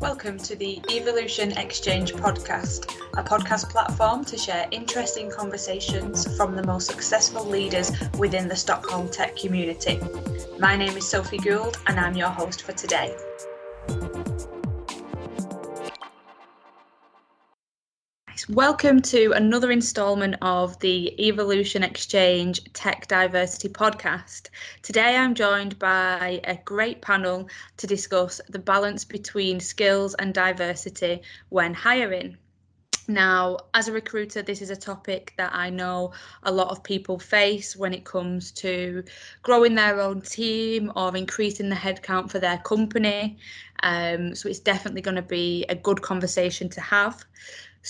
[0.00, 6.64] Welcome to the Evolution Exchange podcast, a podcast platform to share interesting conversations from the
[6.64, 9.98] most successful leaders within the Stockholm tech community.
[10.60, 13.16] My name is Sophie Gould, and I'm your host for today.
[18.50, 24.48] Welcome to another instalment of the Evolution Exchange Tech Diversity podcast.
[24.80, 31.20] Today I'm joined by a great panel to discuss the balance between skills and diversity
[31.50, 32.38] when hiring.
[33.06, 37.18] Now, as a recruiter, this is a topic that I know a lot of people
[37.18, 39.04] face when it comes to
[39.42, 43.36] growing their own team or increasing the headcount for their company.
[43.82, 47.24] Um, so it's definitely going to be a good conversation to have.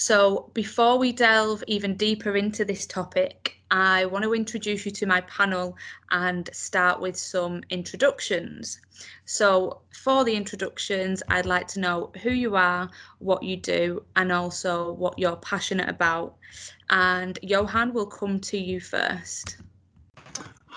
[0.00, 5.06] So, before we delve even deeper into this topic, I want to introduce you to
[5.06, 5.76] my panel
[6.12, 8.80] and start with some introductions.
[9.24, 12.88] So, for the introductions, I'd like to know who you are,
[13.18, 16.36] what you do, and also what you're passionate about.
[16.90, 19.56] And Johan will come to you first.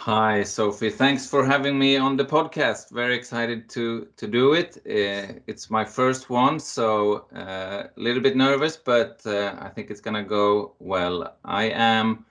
[0.06, 0.90] Hi, Sophie.
[0.90, 2.90] Thanks for having me on the podcast.
[2.90, 4.78] Very excited to to do it.
[4.78, 9.92] Uh, it's my first one, so uh, a little bit nervous, but uh, I think
[9.92, 11.38] it's gonna go well.
[11.46, 12.26] I am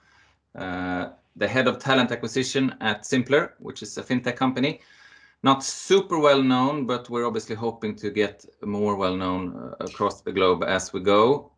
[0.53, 4.81] the head of talent acquisition at Simplr, which is a fintech company.
[5.41, 10.33] Not super well known, but we're obviously hoping to get more well known across the
[10.33, 11.53] globe as we go.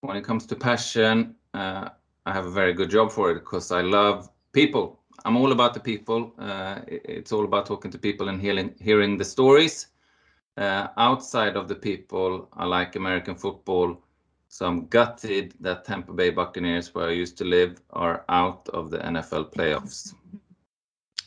[0.00, 1.92] When it comes to passion, I
[2.26, 5.80] have a very good job for it because I love people I'm all about the
[5.80, 6.32] people.
[6.38, 9.88] Uh, it's all about talking to people and hearing hearing the stories.
[10.56, 13.96] Uh, outside of the people, I like American football.
[14.48, 18.90] So I'm gutted that Tampa Bay Buccaneers, where I used to live, are out of
[18.90, 20.14] the NFL playoffs.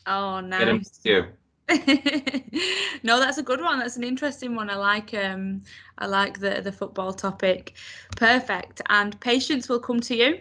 [0.06, 1.00] Oh, nice.
[3.02, 3.78] no, that's a good one.
[3.78, 4.68] That's an interesting one.
[4.68, 5.62] I like um
[5.98, 7.74] I like the the football topic.
[8.16, 8.82] Perfect.
[8.88, 10.40] And patience will come to you.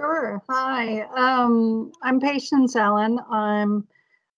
[0.00, 0.42] Sure.
[0.48, 1.02] Hi.
[1.02, 3.20] Um, I'm Patience Allen.
[3.30, 3.86] I'm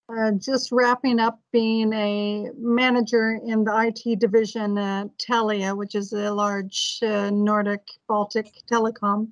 [0.07, 6.13] uh, just wrapping up being a manager in the IT division at Telia, which is
[6.13, 9.29] a large uh, Nordic Baltic telecom.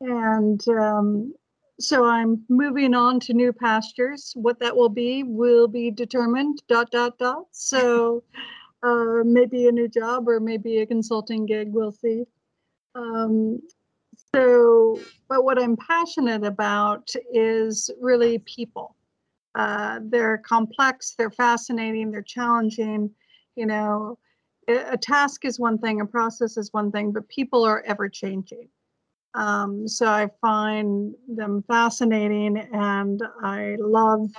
[0.00, 1.32] And um,
[1.78, 4.32] so I'm moving on to new pastures.
[4.34, 7.44] What that will be will be determined, dot, dot, dot.
[7.52, 8.24] So
[8.82, 12.24] uh, maybe a new job or maybe a consulting gig, we'll see.
[12.96, 13.60] Um,
[14.34, 18.94] so, but what I'm passionate about is really people.
[19.54, 23.10] Uh, they're complex, they're fascinating, they're challenging.
[23.56, 24.18] You know,
[24.68, 28.68] a task is one thing, a process is one thing, but people are ever changing.
[29.34, 34.30] Um, so I find them fascinating and I love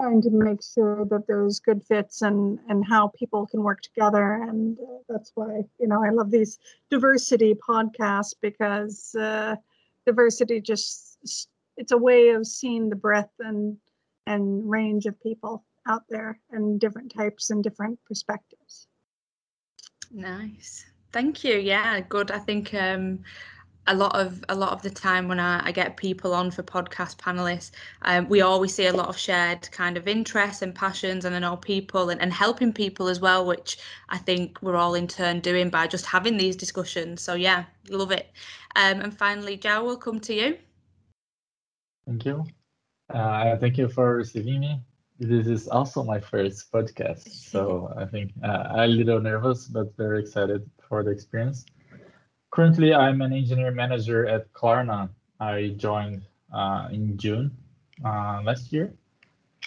[0.00, 4.34] trying to make sure that there's good fits and and how people can work together.
[4.34, 6.58] And uh, that's why you know i love these
[6.90, 9.56] diversity podcasts because uh,
[10.06, 11.18] diversity just
[11.76, 13.76] it's a way of seeing the breadth and
[14.26, 18.86] and range of people out there and different types and different perspectives.
[20.10, 20.84] Nice.
[21.12, 21.58] Thank you.
[21.58, 22.30] Yeah good.
[22.30, 23.20] I think um
[23.88, 26.62] a lot of a lot of the time when I, I get people on for
[26.62, 27.70] podcast panelists,
[28.02, 31.38] um, we always see a lot of shared kind of interests and passions, and I
[31.38, 33.78] know people and, and helping people as well, which
[34.10, 37.22] I think we're all in turn doing by just having these discussions.
[37.22, 38.30] So yeah, love it.
[38.76, 40.58] Um, and finally, Jao, we'll come to you.
[42.06, 42.44] Thank you.
[43.08, 44.80] Uh, thank you for receiving me.
[45.18, 49.96] This is also my first podcast, so I think uh, I'm a little nervous, but
[49.96, 51.64] very excited for the experience.
[52.50, 55.10] Currently, I'm an engineer manager at Klarna.
[55.40, 56.22] I joined
[56.52, 57.56] uh, in June
[58.04, 58.92] uh, last year,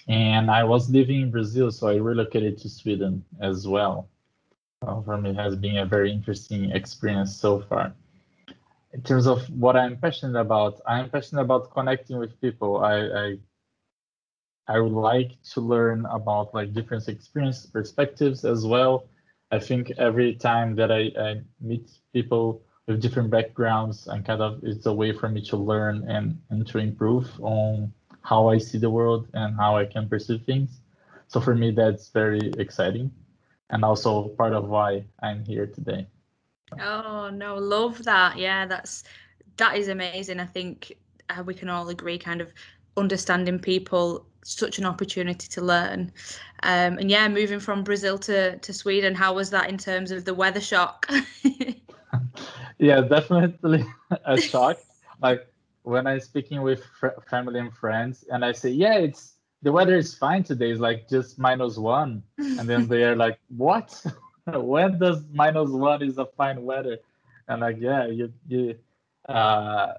[0.07, 4.09] and I was living in Brazil, so I relocated to Sweden as well.
[4.81, 7.93] Uh, for me, it has been a very interesting experience so far.
[8.93, 12.77] In terms of what I'm passionate about, I'm passionate about connecting with people.
[12.83, 13.37] I, I
[14.67, 19.05] I would like to learn about like different experience perspectives as well.
[19.51, 22.61] I think every time that I, I meet people
[22.91, 26.67] with different backgrounds and kind of it's a way for me to learn and, and
[26.67, 27.91] to improve on
[28.21, 30.81] how I see the world and how I can perceive things.
[31.27, 33.11] So for me, that's very exciting
[33.69, 36.05] and also part of why I'm here today.
[36.79, 38.37] Oh no, love that.
[38.37, 39.03] Yeah, that's
[39.57, 40.39] that is amazing.
[40.39, 40.93] I think
[41.29, 42.49] uh, we can all agree kind of
[42.97, 46.11] understanding people such an opportunity to learn
[46.63, 50.25] um, and yeah moving from brazil to, to sweden how was that in terms of
[50.25, 51.07] the weather shock
[52.81, 53.85] yeah, definitely
[54.25, 54.77] a shock.
[55.21, 55.47] like
[55.83, 59.95] when I'm speaking with fr- family and friends, and I say, "Yeah, it's the weather
[59.95, 60.71] is fine today.
[60.71, 64.03] It's like just one," and then they are like, "What?"
[64.45, 66.97] when does minus one is a fine weather?
[67.47, 68.75] And like, yeah, you you
[69.29, 69.93] uh,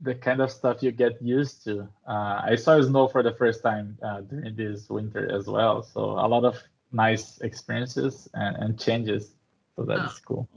[0.00, 1.88] the kind of stuff you get used to.
[2.06, 6.00] Uh, I saw snow for the first time uh, during this winter as well, so
[6.00, 6.58] a lot of
[6.92, 9.34] nice experiences and, and changes.
[9.76, 10.26] So that's oh.
[10.26, 10.48] cool.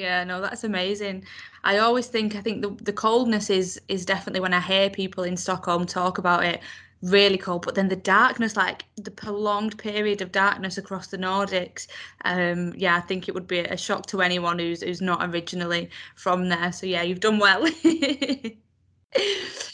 [0.00, 1.24] Yeah, no, that's amazing.
[1.62, 5.24] I always think I think the the coldness is is definitely when I hear people
[5.24, 6.60] in Stockholm talk about it
[7.02, 11.86] really cold but then the darkness like the prolonged period of darkness across the nordics
[12.26, 15.88] um yeah i think it would be a shock to anyone who's who's not originally
[16.14, 16.70] from there.
[16.72, 17.62] So yeah you've done well.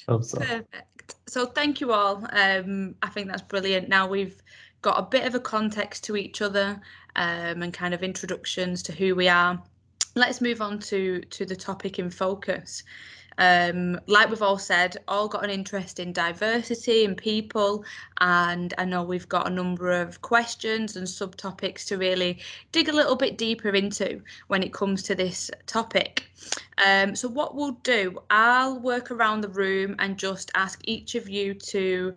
[0.08, 0.38] Hope so.
[0.38, 1.14] perfect.
[1.26, 2.24] So thank you all.
[2.32, 3.88] Um i think that's brilliant.
[3.88, 4.40] Now we've
[4.82, 6.80] got a bit of a context to each other
[7.16, 9.62] um and kind of introductions to who we are
[10.16, 12.82] let's move on to to the topic in focus
[13.38, 17.84] um, like we've all said, all got an interest in diversity and people,
[18.20, 22.38] and I know we've got a number of questions and subtopics to really
[22.72, 26.24] dig a little bit deeper into when it comes to this topic.
[26.84, 31.28] Um, so, what we'll do, I'll work around the room and just ask each of
[31.28, 32.14] you to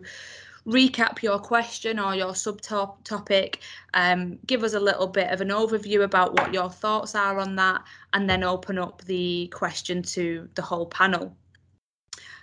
[0.66, 3.56] recap your question or your subtopic,
[3.94, 7.56] um, give us a little bit of an overview about what your thoughts are on
[7.56, 11.36] that, and then open up the question to the whole panel.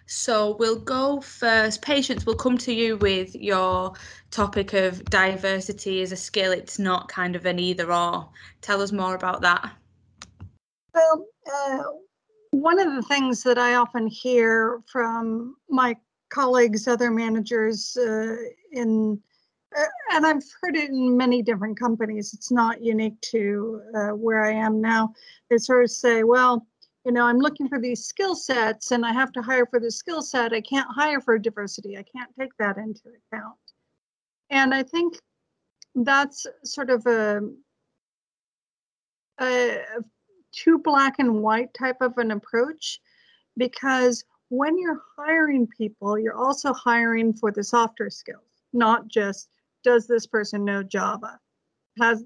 [0.09, 1.81] So we'll go first.
[1.81, 3.93] Patience, we'll come to you with your
[4.31, 6.53] topic of diversity as a skill.
[6.53, 8.29] It's not kind of an either or.
[8.61, 9.69] Tell us more about that.
[10.93, 11.83] Well, uh,
[12.51, 15.97] one of the things that I often hear from my
[16.29, 18.35] colleagues, other managers uh,
[18.71, 19.19] in,
[19.77, 19.83] uh,
[20.13, 22.33] and I've heard it in many different companies.
[22.33, 25.13] It's not unique to uh, where I am now.
[25.49, 26.65] They sort of say, well,
[27.05, 29.91] you know, I'm looking for these skill sets and I have to hire for the
[29.91, 30.51] skill set.
[30.51, 31.97] I can't hire for diversity.
[31.97, 33.55] I can't take that into account.
[34.49, 35.17] And I think
[35.95, 37.41] that's sort of a,
[39.39, 39.77] a
[40.51, 42.99] too black and white type of an approach
[43.55, 49.49] because when you're hiring people, you're also hiring for the softer skills, not just
[49.83, 51.39] does this person know Java?
[51.99, 52.23] Has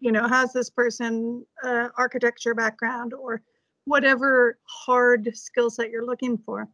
[0.00, 3.42] you know has this person uh, architecture background or
[3.86, 6.68] whatever hard skill set you're looking for.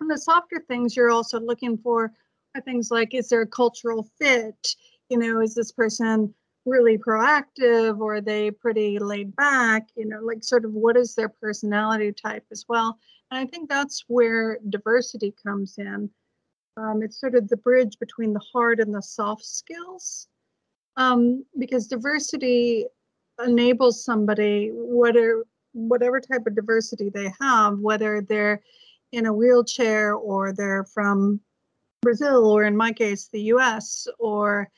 [0.00, 2.12] And the softer things you're also looking for
[2.54, 4.74] are things like is there a cultural fit?
[5.08, 6.34] You know, is this person
[6.66, 9.88] really proactive or are they pretty laid back?
[9.96, 12.98] You know, like sort of what is their personality type as well?
[13.34, 16.08] And I think that's where diversity comes in.
[16.76, 20.28] Um, it's sort of the bridge between the hard and the soft skills.
[20.96, 22.86] Um, because diversity
[23.44, 28.62] enables somebody, whatever, whatever type of diversity they have, whether they're
[29.10, 31.40] in a wheelchair or they're from
[32.02, 34.70] Brazil or in my case, the US, or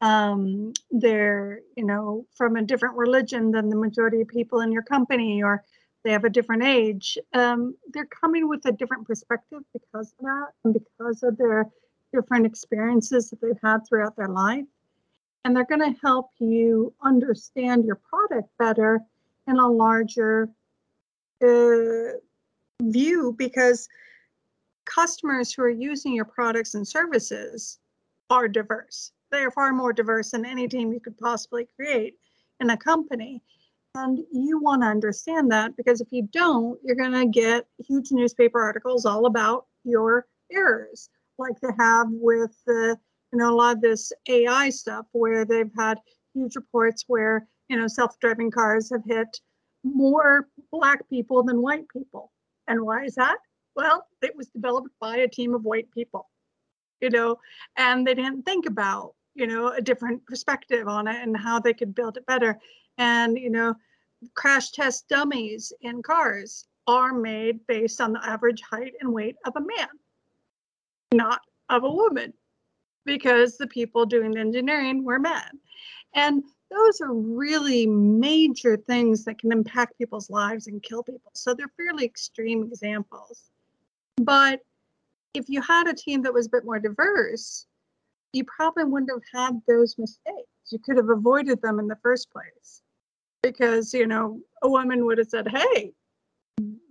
[0.00, 4.82] um, they're, you know, from a different religion than the majority of people in your
[4.82, 5.62] company, or
[6.04, 10.48] they have a different age, um, they're coming with a different perspective because of that
[10.64, 11.68] and because of their
[12.12, 14.64] different experiences that they've had throughout their life.
[15.44, 19.00] And they're going to help you understand your product better
[19.46, 20.48] in a larger
[21.42, 22.18] uh,
[22.82, 23.88] view because
[24.84, 27.78] customers who are using your products and services
[28.30, 29.12] are diverse.
[29.30, 32.14] They are far more diverse than any team you could possibly create
[32.60, 33.42] in a company.
[33.94, 38.12] And you want to understand that because if you don't, you're going to get huge
[38.12, 42.96] newspaper articles all about your errors, like they have with the,
[43.32, 45.98] you know, a lot of this AI stuff where they've had
[46.34, 49.40] huge reports where, you know, self-driving cars have hit
[49.84, 52.32] more black people than white people.
[52.68, 53.38] And why is that?
[53.74, 56.28] Well, it was developed by a team of white people,
[57.00, 57.38] you know,
[57.76, 61.72] and they didn't think about, you know, a different perspective on it and how they
[61.72, 62.58] could build it better
[62.98, 63.74] and you know
[64.34, 69.54] crash test dummies in cars are made based on the average height and weight of
[69.56, 69.88] a man
[71.12, 71.40] not
[71.70, 72.32] of a woman
[73.04, 75.58] because the people doing the engineering were men.
[76.14, 81.30] And those are really major things that can impact people's lives and kill people.
[81.34, 83.50] So they're fairly extreme examples.
[84.18, 84.60] But
[85.32, 87.66] if you had a team that was a bit more diverse
[88.32, 90.48] you probably wouldn't have had those mistakes.
[90.70, 92.82] You could have avoided them in the first place
[93.42, 95.92] because you know a woman would have said hey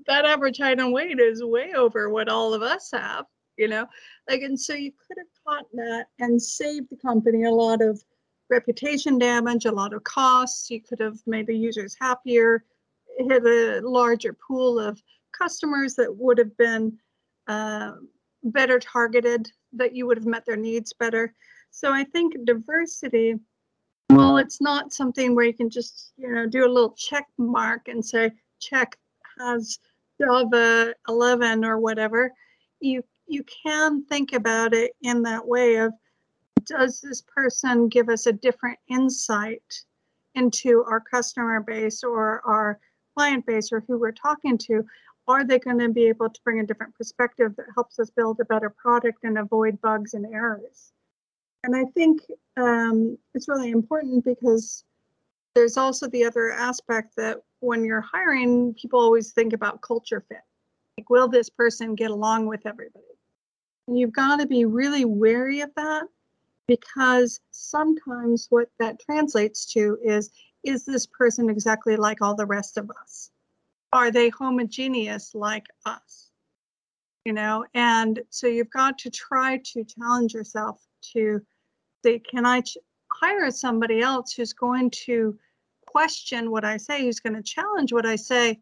[0.06, 3.26] that average height and weight is way over what all of us have
[3.58, 3.88] you know?
[4.30, 8.02] Like and so you could have caught that and saved the company a lot of
[8.50, 10.70] reputation damage a lot of costs.
[10.70, 12.64] You could have made the users happier
[13.18, 15.02] hit a larger pool of
[15.38, 16.98] customers that would have been
[17.48, 17.94] uh,
[18.44, 21.34] better targeted that you would have met their needs better.
[21.72, 23.36] So i think diversity
[24.10, 27.88] well, it's not something where you can just, you know, do a little check mark
[27.88, 28.98] and say, check
[29.40, 29.80] has
[30.20, 32.34] Java 11 or whatever.
[32.80, 35.94] You you can think about it in that way of
[36.66, 39.84] does this person give us a different insight
[40.36, 42.80] into our customer base or our
[43.16, 44.86] client base or who we're talking to?
[45.28, 48.40] Are they going to be able to bring a different perspective that helps us build
[48.40, 50.94] a better product and avoid bugs and errors?
[51.68, 52.22] And I think
[52.56, 54.86] um, it's really important because
[55.54, 60.40] there's also the other aspect that when you're hiring, people always think about culture fit.
[60.98, 63.04] Like, will this person get along with everybody?
[63.88, 66.06] And you've got to be really wary of that
[66.70, 70.32] because sometimes what that translates to is
[70.64, 73.30] is this person exactly like all the rest of us?
[73.92, 76.32] Are they homogeneous like us?
[77.26, 80.82] You know, and so you've got to try to challenge yourself
[81.14, 81.42] to
[82.16, 82.78] can I ch-
[83.12, 85.38] hire somebody else who's going to
[85.86, 88.60] question what I say, who's going to challenge what I say,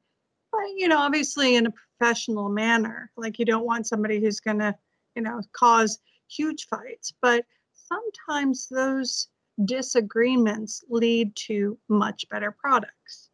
[0.52, 3.12] but, you know, obviously in a professional manner.
[3.18, 4.76] Like you don't want somebody who's going to,
[5.16, 7.14] you know, cause huge fights.
[7.22, 9.28] But sometimes those
[9.66, 13.30] disagreements lead to much better products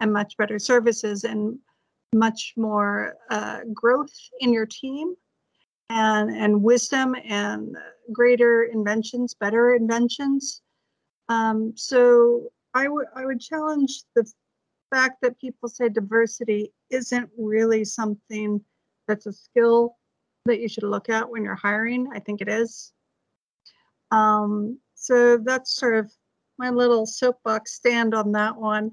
[0.00, 1.58] and much better services and
[2.14, 5.14] much more uh, growth in your team
[5.90, 7.76] and and wisdom and
[8.12, 10.62] greater inventions, better inventions.
[11.28, 14.30] Um, so I would I would challenge the
[14.90, 18.60] fact that people say diversity isn't really something
[19.06, 19.96] that's a skill
[20.46, 22.08] that you should look at when you're hiring.
[22.12, 22.92] I think it is.
[24.10, 26.12] Um, so that's sort of
[26.58, 28.92] my little soapbox stand on that one.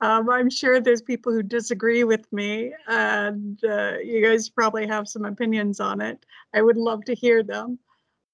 [0.00, 5.08] Um, I'm sure there's people who disagree with me, and uh, you guys probably have
[5.08, 6.26] some opinions on it.
[6.52, 7.78] I would love to hear them.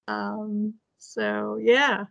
[0.07, 2.05] Um, so yeah.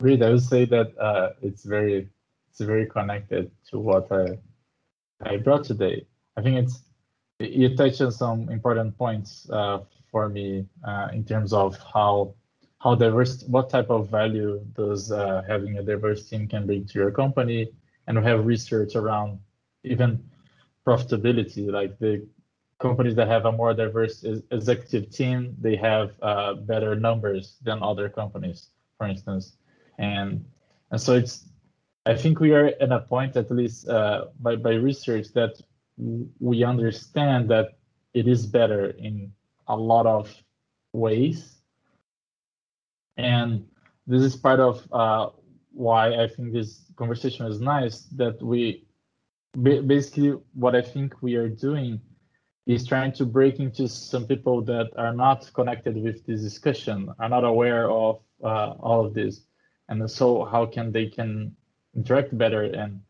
[0.00, 2.08] Reed, I would say that uh, it's very
[2.50, 4.38] it's very connected to what I
[5.20, 6.06] I brought today.
[6.36, 6.82] I think it's
[7.40, 9.80] you touched on some important points uh,
[10.10, 12.34] for me uh, in terms of how
[12.80, 16.98] how diverse what type of value does uh, having a diverse team can bring to
[16.98, 17.68] your company
[18.06, 19.38] and we have research around
[19.84, 20.22] even
[20.86, 22.26] profitability like the
[22.78, 28.08] companies that have a more diverse executive team they have uh, better numbers than other
[28.08, 29.56] companies for instance.
[29.98, 30.44] And
[30.90, 31.44] and so it's
[32.06, 35.60] i think we are at a point at least uh, by, by research that
[36.40, 37.78] we understand that
[38.14, 39.32] it is better in
[39.66, 40.34] a lot of
[40.92, 41.56] ways.
[43.16, 43.66] And
[44.06, 45.30] this is part of uh,
[45.72, 48.86] why I think this conversation is nice that we
[49.62, 52.00] basically what I think we are doing
[52.68, 57.28] is trying to break into some people that are not connected with this discussion, are
[57.28, 59.40] not aware of uh, all of this,
[59.88, 61.56] and so how can they can
[61.96, 63.00] interact better and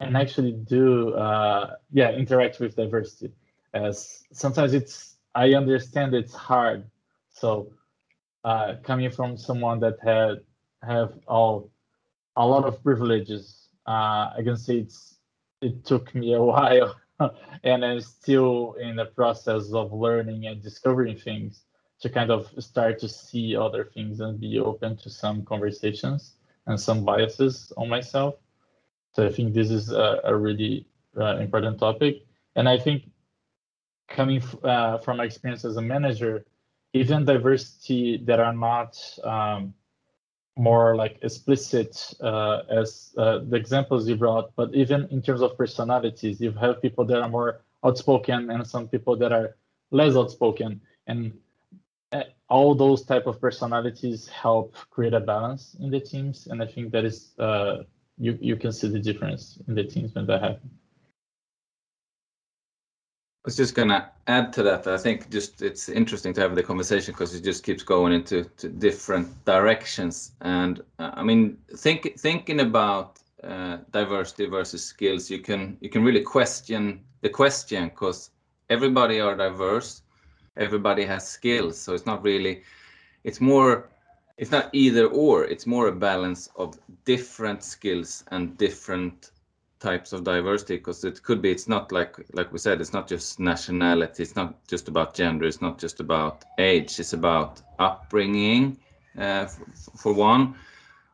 [0.00, 3.32] and actually do uh, yeah interact with diversity.
[3.72, 6.84] As sometimes it's I understand it's hard,
[7.30, 7.72] so
[8.44, 10.40] uh, coming from someone that had
[10.82, 11.70] have all
[12.36, 13.68] a lot of privileges.
[13.86, 15.18] Uh, I can say it's
[15.60, 16.96] it took me a while,
[17.64, 21.62] and I'm still in the process of learning and discovering things
[22.00, 26.34] to kind of start to see other things and be open to some conversations
[26.66, 28.34] and some biases on myself.
[29.12, 30.86] So I think this is a, a really
[31.18, 32.24] uh, important topic,
[32.56, 33.10] and I think
[34.08, 36.44] coming f- uh, from my experience as a manager,
[36.94, 39.74] even diversity that are not um,
[40.56, 45.56] more like explicit uh, as uh, the examples you brought, but even in terms of
[45.56, 49.56] personalities, you have people that are more outspoken and some people that are
[49.90, 51.32] less outspoken, and
[52.12, 56.46] uh, all those type of personalities help create a balance in the teams.
[56.46, 57.84] And I think that is uh,
[58.18, 60.81] you you can see the difference in the teams when that happens.
[63.44, 64.86] I was just gonna add to that.
[64.86, 68.44] I think just it's interesting to have the conversation because it just keeps going into
[68.78, 70.32] different directions.
[70.42, 76.04] And uh, I mean, think thinking about uh, diversity versus skills, you can you can
[76.04, 78.30] really question the question because
[78.70, 80.02] everybody are diverse,
[80.56, 81.76] everybody has skills.
[81.78, 82.62] So it's not really,
[83.24, 83.90] it's more,
[84.36, 85.44] it's not either or.
[85.44, 89.32] It's more a balance of different skills and different
[89.88, 93.08] types of diversity because it could be it's not like like we said it's not
[93.08, 98.76] just nationality it's not just about gender it's not just about age it's about upbringing
[99.18, 99.46] uh,
[99.96, 100.54] for one.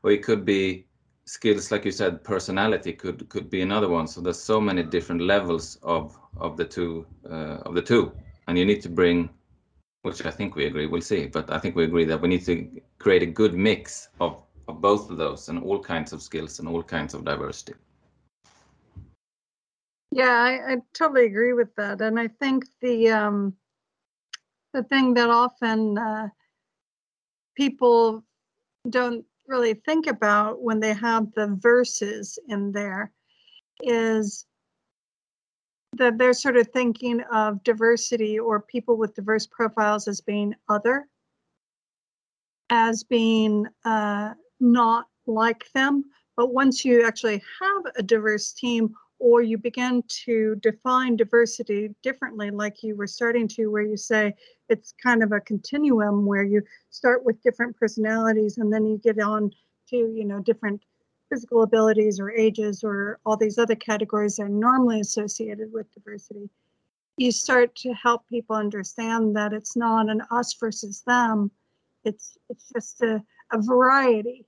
[0.03, 0.87] Or it could be
[1.25, 4.07] skills like you said personality could could be another one.
[4.07, 8.13] So there's so many different levels of of the two uh, of the two.
[8.47, 9.31] And you need to bring
[10.03, 12.45] which i think we agree we'll see but i think we agree that we need
[12.45, 16.61] to create a good mix of, of both of those and all kinds of skills
[16.61, 17.75] and all kinds of diversity.
[20.11, 23.57] Yeah, I, I totally agree with that, and I think the um,
[24.73, 26.29] the thing that often uh,
[27.57, 28.25] people
[28.89, 33.13] don't really think about when they have the verses in there
[33.83, 34.47] is
[35.95, 41.07] that they're sort of thinking of diversity or people with diverse profiles as being other,
[42.71, 46.05] as being uh, not like them.
[46.37, 52.51] But once you actually have a diverse team or you begin to define diversity differently,
[52.51, 54.35] like you were starting to, where you say
[54.69, 59.19] it's kind of a continuum where you start with different personalities and then you get
[59.21, 59.51] on
[59.89, 60.81] to, you know, different
[61.29, 66.49] physical abilities or ages or all these other categories that are normally associated with diversity.
[67.17, 71.51] You start to help people understand that it's not an us versus them.
[72.05, 73.23] It's it's just a,
[73.53, 74.47] a variety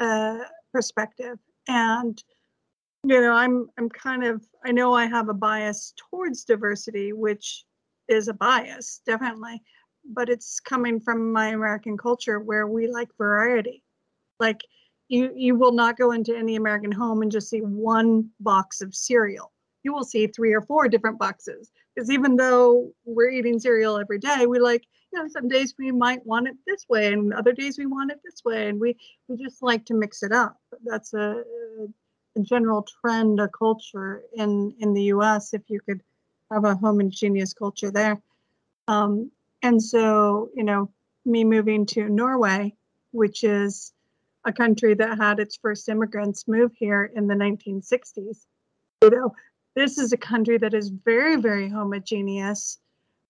[0.00, 0.38] uh,
[0.72, 1.38] perspective.
[1.68, 2.22] And
[3.08, 7.64] you know i'm i'm kind of i know i have a bias towards diversity which
[8.08, 9.60] is a bias definitely
[10.12, 13.82] but it's coming from my american culture where we like variety.
[14.38, 14.60] Like
[15.08, 18.94] you you will not go into any american home and just see one box of
[18.94, 19.52] cereal.
[19.82, 24.18] You will see three or four different boxes because even though we're eating cereal every
[24.18, 27.52] day we like you know some days we might want it this way and other
[27.52, 28.96] days we want it this way and we
[29.28, 30.56] we just like to mix it up.
[30.84, 31.42] That's a,
[31.80, 31.86] a
[32.42, 35.54] general trend, a culture in in the U.S.
[35.54, 36.02] If you could
[36.50, 38.20] have a homogeneous culture there,
[38.88, 39.30] um,
[39.62, 40.90] and so you know,
[41.24, 42.74] me moving to Norway,
[43.12, 43.92] which is
[44.44, 48.46] a country that had its first immigrants move here in the 1960s.
[49.02, 49.34] You know,
[49.74, 52.78] this is a country that is very, very homogeneous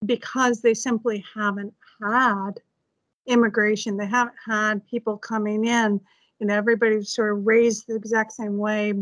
[0.05, 2.61] because they simply haven't had
[3.27, 3.97] immigration.
[3.97, 6.01] They haven't had people coming in
[6.41, 8.93] you know everybody's sort of raised the exact same way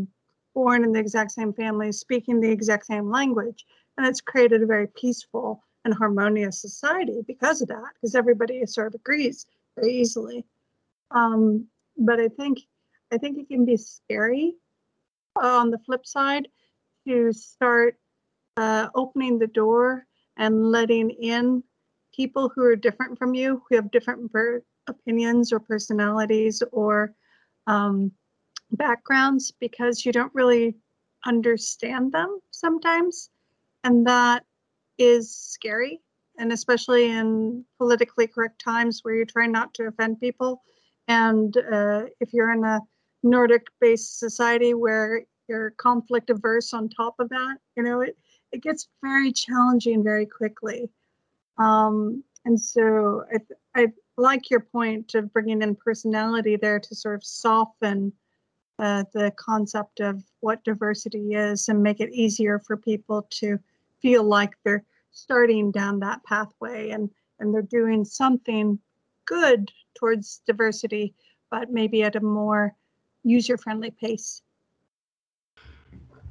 [0.53, 3.65] born in the exact same family speaking the exact same language.
[3.97, 8.87] And it's created a very peaceful and harmonious society because of that because everybody sort
[8.87, 9.45] of agrees
[9.77, 10.45] very easily.
[11.11, 12.59] Um, but i think
[13.11, 14.55] i think it can be scary
[15.41, 16.47] uh, on the flip side
[17.07, 17.97] to start
[18.57, 20.05] uh, opening the door
[20.37, 21.63] and letting in
[22.13, 24.31] people who are different from you who have different
[24.87, 27.13] opinions or personalities or
[27.67, 28.11] um,
[28.71, 30.75] backgrounds because you don't really
[31.25, 33.29] understand them sometimes.
[33.83, 34.43] And that
[34.97, 36.01] is scary.
[36.37, 40.61] And especially in politically correct times where you're trying not to offend people.
[41.07, 42.81] And uh, if you're in a
[43.23, 48.17] Nordic based society where you're conflict averse on top of that, you know, it,
[48.51, 50.89] it gets very challenging very quickly.
[51.57, 57.15] Um, and so I, I like your point of bringing in personality there to sort
[57.15, 58.13] of soften
[58.79, 63.57] uh, the concept of what diversity is and make it easier for people to
[64.01, 68.79] feel like they're starting down that pathway and and they're doing something
[69.25, 71.13] good towards diversity
[71.49, 72.75] but maybe at a more
[73.23, 74.41] user friendly pace.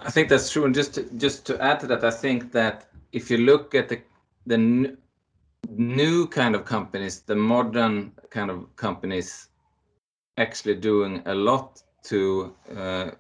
[0.01, 0.65] I think that's true.
[0.65, 3.89] And just to, just to add to that i think that if you look at
[3.89, 4.01] the
[4.47, 4.97] the
[5.71, 9.49] new kind of companies, the modern kind of companies
[10.37, 13.11] actually doing a lot to uh,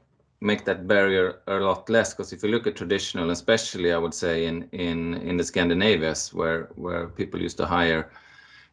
[0.40, 2.12] make that barrier a lot less.
[2.12, 6.33] Because if you look at traditional, especially I would say in in in the Scandinavias,
[6.35, 8.11] where where people used to hire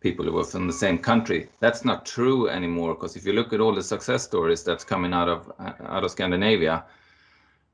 [0.01, 2.95] people who were from the same country, that's not true anymore.
[2.95, 6.03] Because if you look at all the success stories that's coming out of uh, out
[6.03, 6.83] of Scandinavia,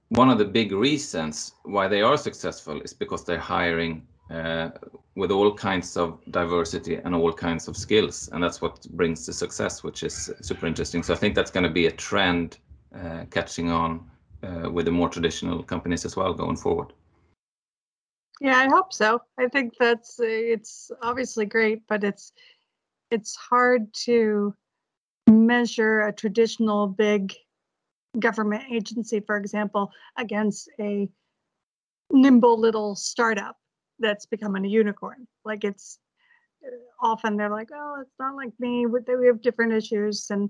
[0.10, 4.70] one of the big reasons why they are successful is because they're hiring uh,
[5.16, 8.30] with all kinds of diversity and all kinds of skills.
[8.32, 11.04] And that's what brings the success, which is super interesting.
[11.04, 12.58] So I think that's going to be a trend
[12.96, 14.10] uh, catching on
[14.44, 16.94] uh, with the more traditional companies as well going forward.
[18.40, 19.22] Yeah, I hope so.
[19.40, 22.34] I think that's it's obviously great, but it's
[23.10, 24.54] it's hard to
[25.28, 27.34] measure a traditional big
[28.20, 31.10] government agency, for example, against a
[32.12, 33.58] nimble little startup
[34.00, 35.28] that's becoming a unicorn.
[35.46, 36.00] Like it's
[36.66, 36.70] uh,
[37.02, 38.86] often they're like, oh, it's not like me.
[38.86, 40.50] We have different issues, and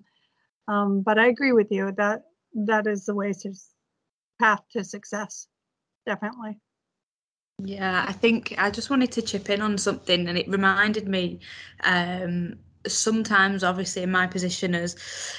[0.68, 3.54] um, but I agree with you that that is the way to
[4.40, 5.48] path to success,
[6.06, 6.60] definitely.
[7.60, 11.40] Yeah, I think I just wanted to chip in on something, and it reminded me
[11.84, 14.96] um, sometimes obviously in my position as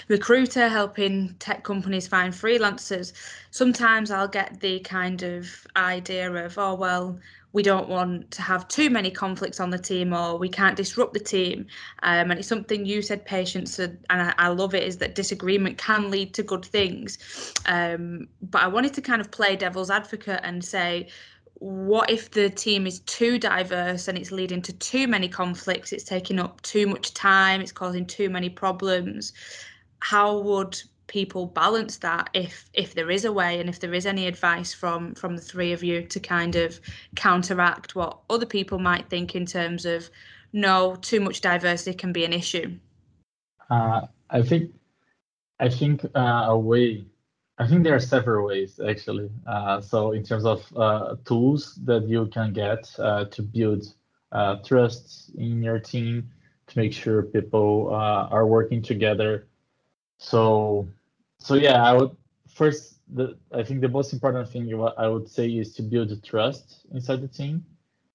[0.09, 3.12] recruiter helping tech companies find freelancers
[3.51, 7.18] sometimes i'll get the kind of idea of oh well
[7.53, 11.14] we don't want to have too many conflicts on the team or we can't disrupt
[11.14, 11.66] the team.
[12.03, 15.79] Um, and it's something you said patience and I, I, love it is that disagreement
[15.79, 17.18] can lead to good things.
[17.66, 21.09] Um, but i wanted to kind of play devil's advocate and say
[21.61, 25.92] what if the team is too diverse and it's leading to too many conflicts?
[25.92, 27.61] It's taking up too much time.
[27.61, 29.33] It's causing too many problems.
[30.01, 34.07] How would people balance that if if there is a way and if there is
[34.07, 36.79] any advice from from the three of you to kind of
[37.16, 40.09] counteract what other people might think in terms of
[40.53, 42.79] no too much diversity can be an issue?
[43.71, 44.71] Uh, i think
[45.61, 47.05] i think uh, a way
[47.59, 49.31] I think there are several ways actually.
[49.47, 53.94] Uh, so in terms of uh, tools that you can get uh, to build
[54.31, 56.31] uh, trust in your team,
[56.68, 59.49] to make sure people uh, are working together.
[60.18, 60.87] So,
[61.38, 62.16] so yeah, I would
[62.49, 62.94] first.
[63.14, 67.23] The, I think the most important thing I would say is to build trust inside
[67.23, 67.64] the team,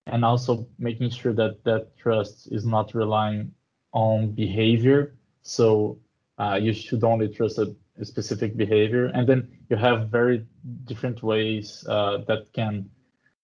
[0.05, 3.51] and also making sure that that trust is not relying
[3.91, 5.15] on behavior.
[5.41, 5.97] So
[6.37, 9.05] uh, you should only trust a specific behavior.
[9.13, 10.45] And then you have very
[10.85, 12.89] different ways uh, that can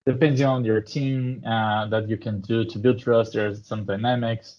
[0.05, 3.33] depending on your team uh, that you can do to build trust.
[3.33, 4.57] There's some dynamics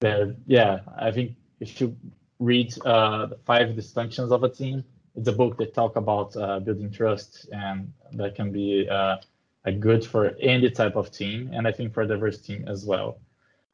[0.00, 1.96] there yeah i think if you
[2.38, 6.60] read uh, the five dysfunctions of a team it's a book that talk about uh,
[6.60, 9.16] building trust and that can be uh,
[9.64, 12.84] a good for any type of team and i think for a diverse team as
[12.84, 13.18] well.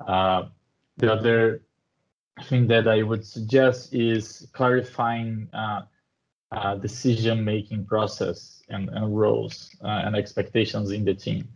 [0.07, 0.45] Uh,
[0.97, 1.63] the other
[2.45, 5.83] thing that I would suggest is clarifying uh,
[6.53, 11.49] uh, decision-making process and, and roles uh, and expectations in the team.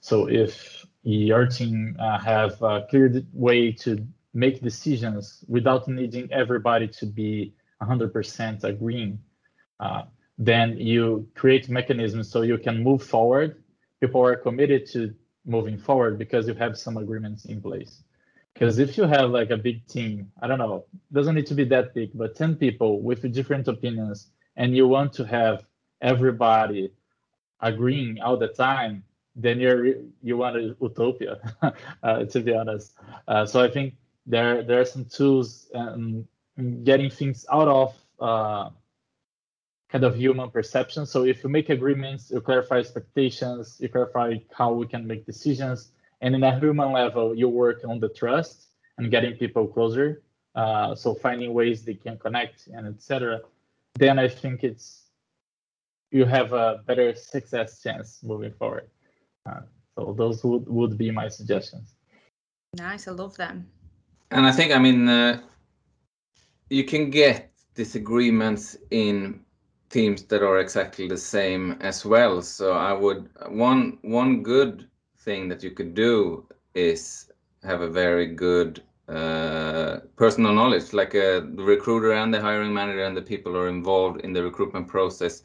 [0.00, 6.88] So if your team uh, have a clear way to make decisions without needing everybody
[6.88, 9.18] to be 100% agreeing,
[9.78, 10.02] uh,
[10.38, 13.62] then you create mechanisms so you can move forward.
[14.00, 18.02] People are committed to moving forward because you have some agreements in place.
[18.60, 21.64] Because if you have like a big team, I don't know, doesn't need to be
[21.64, 25.64] that big, but 10 people with different opinions, and you want to have
[26.02, 26.92] everybody
[27.60, 29.02] agreeing all the time,
[29.34, 31.40] then you're you want a utopia,
[32.02, 32.92] uh, to be honest.
[33.26, 33.94] Uh, so I think
[34.26, 36.26] there there are some tools and
[36.84, 38.68] getting things out of uh,
[39.88, 41.06] kind of human perception.
[41.06, 45.92] So if you make agreements, you clarify expectations, you clarify how we can make decisions,
[46.20, 50.22] and in a human level, you work on the trust and getting people closer.
[50.54, 53.40] Uh, so finding ways they can connect and etc.
[53.94, 55.04] Then I think it's
[56.10, 58.88] you have a better success chance moving forward.
[59.48, 59.60] Uh,
[59.94, 61.94] so those would, would be my suggestions.
[62.74, 63.66] Nice, I love them.
[64.30, 65.40] And I think I mean uh,
[66.68, 69.40] you can get disagreements in
[69.88, 72.42] teams that are exactly the same as well.
[72.42, 74.88] So I would one one good
[75.20, 77.30] thing that you could do is
[77.64, 83.04] have a very good uh, personal knowledge, like uh, the recruiter and the hiring manager
[83.04, 85.42] and the people who are involved in the recruitment process.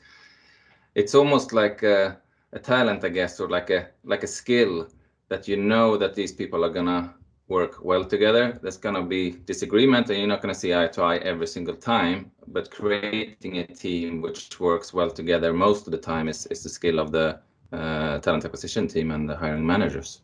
[0.95, 2.17] It's almost like a,
[2.53, 4.87] a talent, I guess, or like a like a skill
[5.29, 7.13] that you know that these people are gonna
[7.47, 8.59] work well together.
[8.61, 12.31] There's gonna be disagreement, and you're not gonna see eye to eye every single time.
[12.47, 16.69] But creating a team which works well together most of the time is is the
[16.69, 17.39] skill of the
[17.75, 20.21] uh, talent acquisition team and the hiring managers.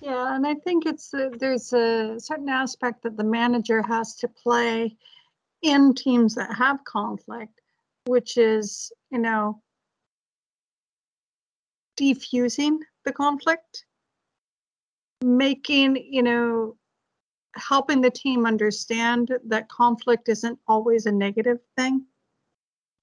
[0.00, 4.28] Yeah, and I think it's uh, there's a certain aspect that the manager has to
[4.28, 4.96] play
[5.62, 7.60] in teams that have conflict,
[8.06, 9.60] which is you know
[11.96, 13.84] defusing the conflict,
[15.22, 16.76] making you know
[17.54, 22.06] helping the team understand that conflict isn't always a negative thing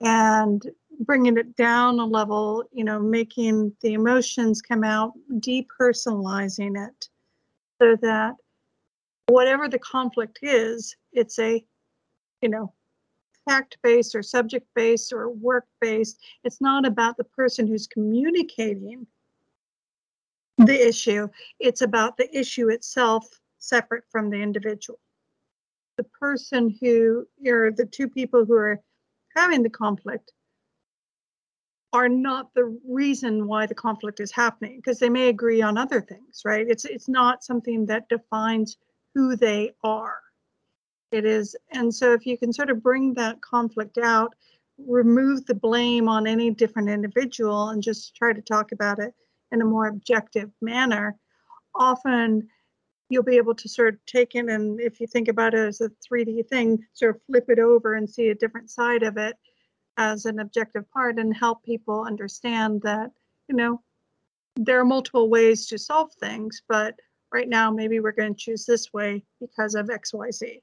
[0.01, 0.63] and
[0.99, 7.09] bringing it down a level, you know, making the emotions come out, depersonalizing it
[7.81, 8.35] so that
[9.27, 11.63] whatever the conflict is, it's a,
[12.41, 12.73] you know,
[13.47, 16.19] fact based or subject based or work based.
[16.43, 19.05] It's not about the person who's communicating
[20.57, 21.27] the issue,
[21.59, 23.27] it's about the issue itself
[23.59, 24.99] separate from the individual.
[25.97, 28.81] The person who, or the two people who are
[29.35, 30.31] having the conflict
[31.95, 36.01] are not the reason why the conflict is happening because they may agree on other
[36.01, 36.67] things right?
[36.67, 38.77] It's it's not something that defines
[39.13, 40.19] who they are.
[41.11, 44.35] It is and so if you can sort of bring that conflict out
[44.77, 49.13] remove the blame on any different individual and just try to talk about it
[49.53, 51.15] in a more objective manner
[51.75, 52.45] often
[53.09, 55.79] you'll be able to sort of take in and if you think about it as
[55.79, 59.35] a 3D thing, sort of flip it over and see a different side of it
[59.97, 63.11] as an objective part and help people understand that,
[63.47, 63.81] you know,
[64.55, 66.95] there are multiple ways to solve things, but
[67.31, 70.61] right now maybe we're going to choose this way because of XYZ.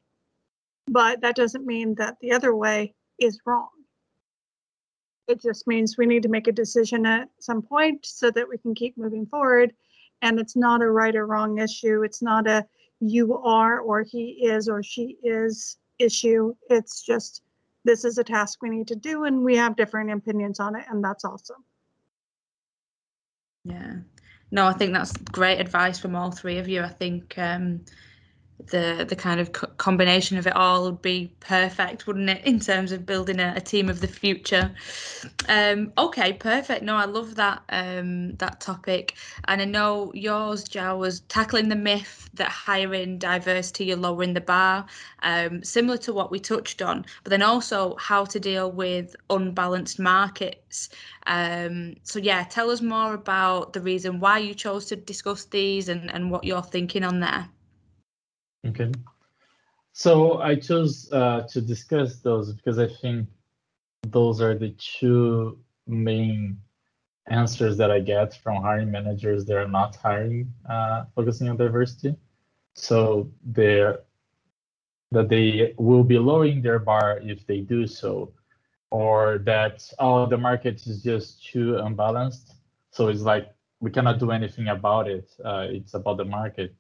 [0.89, 3.69] But that doesn't mean that the other way is wrong.
[5.29, 8.59] It just means we need to make a decision at some point so that we
[8.59, 9.73] can keep moving forward.
[10.23, 12.03] And it's not a right or wrong issue.
[12.03, 12.67] It's not a
[13.01, 16.55] you are or he is or she is issue.
[16.71, 17.43] It's just
[17.85, 20.85] this is a task we need to do and we have different opinions on it
[20.89, 21.65] and that's awesome.
[23.65, 23.97] Yeah.
[24.51, 26.83] No, I think that's great advice from all three of you.
[26.83, 27.85] I think um,
[28.69, 32.61] the the kind of co- combination of it all would be perfect, wouldn't it, in
[32.61, 34.73] terms of building a, a team of the future?
[35.49, 36.83] Um, okay, perfect.
[36.83, 41.77] No, I love that um, that topic, and I know yours, Joe, was tackling the
[41.77, 44.87] myth that hiring diversity you're lowering the bar,
[45.23, 49.99] um, similar to what we touched on, but then also how to deal with unbalanced
[49.99, 50.89] markets.
[51.27, 55.89] Um, so yeah, tell us more about the reason why you chose to discuss these
[55.89, 57.49] and, and what you're thinking on there.
[58.67, 58.93] Okay.
[59.93, 63.29] So I chose uh, to discuss those because I think
[64.09, 66.59] those are the two main
[67.29, 72.17] answers that I get from hiring managers that are not hiring, uh, focusing on diversity.
[72.75, 74.01] So they're
[75.11, 78.33] that they will be lowering their bar if they do so,
[78.91, 82.55] or that oh the market is just too unbalanced.
[82.93, 85.31] So it's like we cannot do anything about it.
[85.45, 86.75] Uh, it's about the market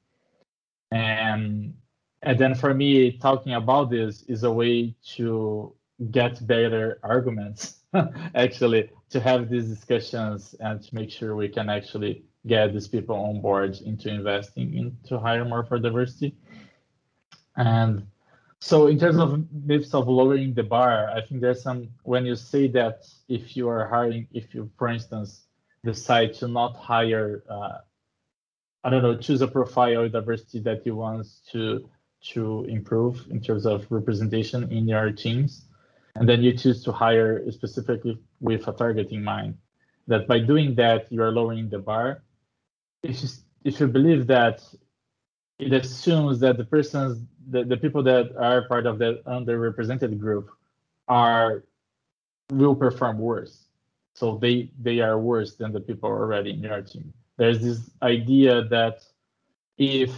[0.92, 1.74] and
[2.22, 5.74] and then for me talking about this is a way to
[6.11, 7.81] get better arguments
[8.35, 13.16] actually to have these discussions and to make sure we can actually get these people
[13.16, 16.35] on board into investing into hire more for diversity.
[17.57, 18.07] And
[18.62, 22.37] so in terms of myths of lowering the bar i think there's some when you
[22.37, 25.46] say that if you are hiring if you for instance
[25.85, 27.78] decide to not hire uh,
[28.85, 31.88] I don't know, choose a profile diversity that you want to
[32.35, 35.66] to improve in terms of representation in your teams.
[36.14, 39.59] And then you choose to hire specifically with a target in mind.
[40.07, 42.23] That by doing that, you are lowering the bar.
[43.03, 43.29] If you,
[43.64, 44.62] if you believe that,
[45.59, 50.51] it assumes that the persons, the, the people that are part of the underrepresented group
[51.09, 51.64] are
[52.51, 53.66] will perform worse.
[54.14, 58.64] So they they are worse than the people already in your team there's this idea
[58.64, 59.01] that
[59.79, 60.11] if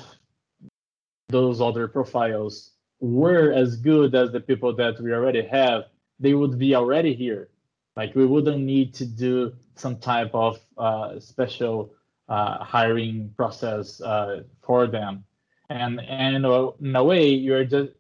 [1.29, 5.85] those other profiles were as good as the people that we already have,
[6.19, 7.49] they would be already here.
[7.97, 11.93] Like we wouldn't need to do some type of uh, special
[12.29, 15.25] uh, hiring process uh, for them.
[15.69, 17.93] And and in a, way, you're just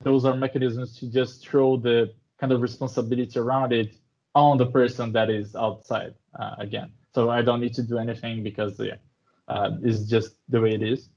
[0.00, 3.94] those are mechanisms to just throw the kind of responsibility around it
[4.34, 6.92] on the person that is outside uh, again.
[7.14, 8.96] So I don't need to do anything because yeah,
[9.48, 11.08] uh, it's just the way it is.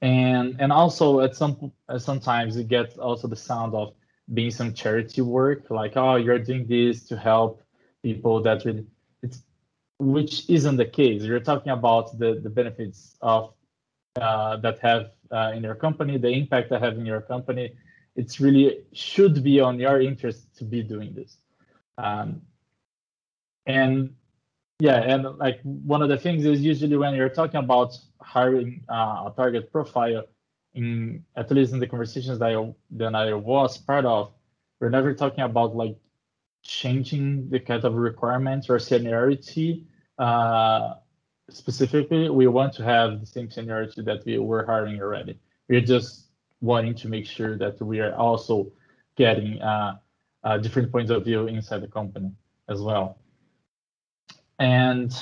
[0.00, 3.94] And and also at some sometimes you get also the sound of
[4.32, 7.62] being some charity work, like oh you're doing this to help
[8.02, 8.86] people that really
[9.22, 9.42] it's
[9.98, 11.22] which isn't the case.
[11.22, 13.54] You're talking about the the benefits of
[14.20, 17.74] uh, that have uh, in your company, the impact that have in your company.
[18.14, 21.38] It's really should be on your interest to be doing this.
[21.96, 22.42] Um,
[23.66, 24.14] and
[24.82, 29.28] yeah, and like one of the things is usually when you're talking about hiring uh,
[29.30, 30.24] a target profile,
[30.74, 34.32] in at least in the conversations that I that I was part of,
[34.80, 35.96] we're never talking about like
[36.64, 39.86] changing the kind of requirements or seniority.
[40.18, 40.94] Uh,
[41.50, 45.38] specifically, we want to have the same seniority that we were hiring already.
[45.68, 46.28] We're just
[46.60, 48.72] wanting to make sure that we are also
[49.16, 49.98] getting uh,
[50.44, 52.32] uh, different points of view inside the company
[52.68, 53.21] as well.
[54.62, 55.12] And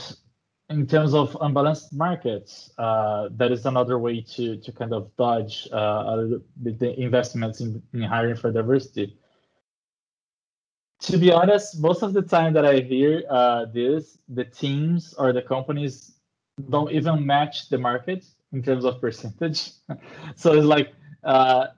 [0.68, 5.66] in terms of unbalanced markets, uh, that is another way to, to kind of dodge
[5.72, 6.26] uh,
[6.62, 9.16] the, investments in, in hiring for diversity.
[11.08, 15.32] To be honest, most of the time that I hear uh, this, the teams or
[15.32, 16.12] the companies
[16.68, 19.70] don't even match the market in terms of percentage.
[20.36, 20.92] so it's like
[21.24, 21.68] uh,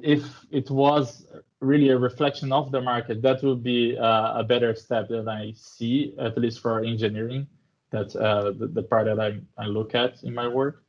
[0.00, 1.26] if it was
[1.64, 5.52] really a reflection of the market, that would be uh, a better step that I
[5.56, 7.46] see, at least for engineering.
[7.90, 10.82] That's uh, the, the, part that I, I look at in my work.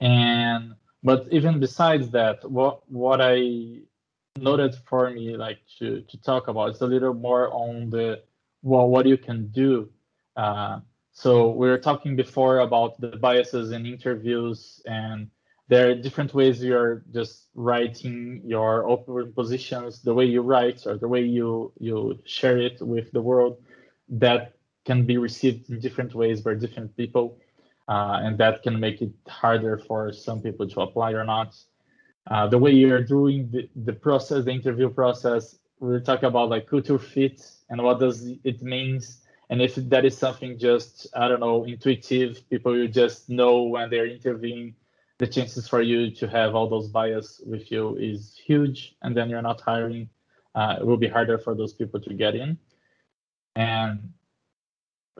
[0.00, 3.80] And but even besides that, what what I
[4.38, 8.22] noted for me like to to talk about is a little more on the
[8.62, 9.90] well what you can do.
[10.36, 10.80] Uh,
[11.12, 15.28] So we were talking before about the biases in interviews, and
[15.70, 20.98] there are different ways you're just writing your open positions, the way you write or
[20.98, 23.54] the way you you share it with the world,
[24.08, 24.54] that
[24.84, 27.38] can be received in different ways by different people,
[27.88, 31.50] uh, and that can make it harder for some people to apply or not.
[32.30, 36.66] Uh, the way you're doing the, the process, the interview process, we're talking about like
[36.66, 41.40] culture fit and what does it means and if that is something just i don't
[41.40, 44.74] know intuitive people you just know when they're interviewing
[45.20, 49.28] the chances for you to have all those bias with you is huge and then
[49.30, 50.08] you're not hiring
[50.54, 52.58] uh, it will be harder for those people to get in
[53.54, 54.12] and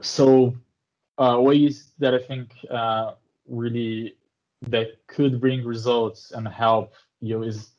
[0.00, 0.54] so
[1.18, 3.12] uh, ways that i think uh,
[3.46, 4.16] really
[4.62, 7.72] that could bring results and help you is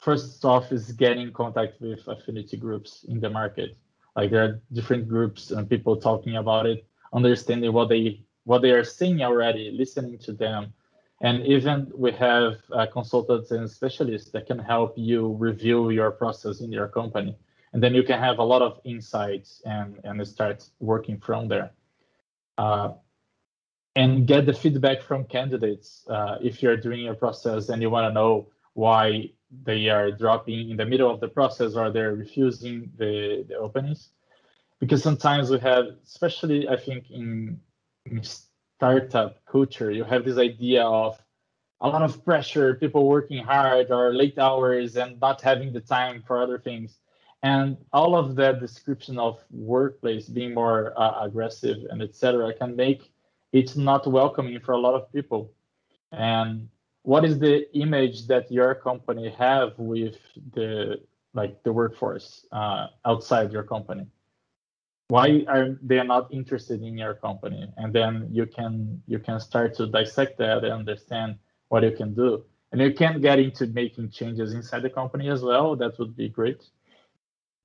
[0.00, 3.76] first off is getting in contact with affinity groups in the market.
[4.16, 8.70] Like there are different groups and people talking about it, understanding what they what they
[8.70, 10.72] are seeing already, listening to them,
[11.20, 16.60] and even we have uh, consultants and specialists that can help you review your process
[16.60, 17.36] in your company,
[17.72, 21.70] and then you can have a lot of insights and and start working from there.
[22.56, 22.92] Uh,
[23.98, 28.08] and get the feedback from candidates uh, if you're doing your process and you want
[28.08, 29.28] to know why
[29.64, 34.10] they are dropping in the middle of the process or they're refusing the, the openings.
[34.78, 37.58] Because sometimes we have, especially I think in,
[38.06, 38.22] in
[38.78, 41.20] startup culture, you have this idea of
[41.80, 46.22] a lot of pressure, people working hard or late hours and not having the time
[46.24, 46.98] for other things.
[47.42, 52.54] And all of that description of workplace being more uh, aggressive and etc.
[52.54, 53.10] can make
[53.52, 55.52] it not welcoming for a lot of people.
[56.12, 56.68] And
[57.02, 60.16] what is the image that your company have with
[60.54, 61.00] the
[61.34, 64.06] like the workforce uh, outside your company
[65.08, 67.66] why are they not interested in your company?
[67.76, 71.36] And then you can you can start to dissect that and understand
[71.68, 72.44] what you can do.
[72.72, 75.74] And you can get into making changes inside the company as well.
[75.76, 76.62] That would be great.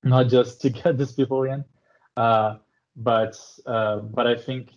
[0.04, 1.66] Not just to get these people in.
[2.16, 2.58] Uh,
[2.96, 4.70] but uh, but i think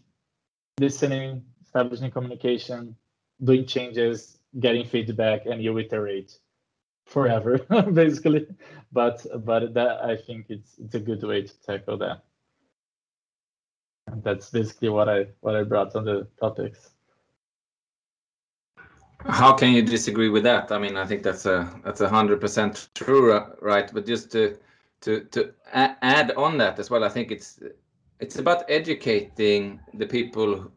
[0.80, 2.96] listening establishing communication
[3.44, 6.38] doing changes getting feedback and you iterate
[7.04, 7.58] forever
[7.92, 8.46] basically.
[8.90, 12.25] But but that i think it's it's a good way to tackle that
[14.22, 16.90] that's basically what i what i brought on the topics
[19.26, 22.40] how can you disagree with that i mean i think that's a that's a hundred
[22.40, 24.56] percent true right but just to
[25.00, 27.60] to to add on that as well i think it's
[28.20, 30.70] it's about educating the people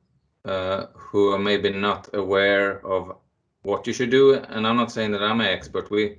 [0.45, 3.15] uh, who are maybe not aware of
[3.63, 4.35] what you should do.
[4.35, 5.89] And I'm not saying that I'm an expert.
[5.89, 6.17] We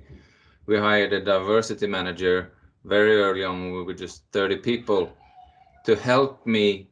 [0.67, 2.53] we hired a diversity manager
[2.85, 3.71] very early on.
[3.71, 5.11] We were just 30 people
[5.85, 6.90] to help me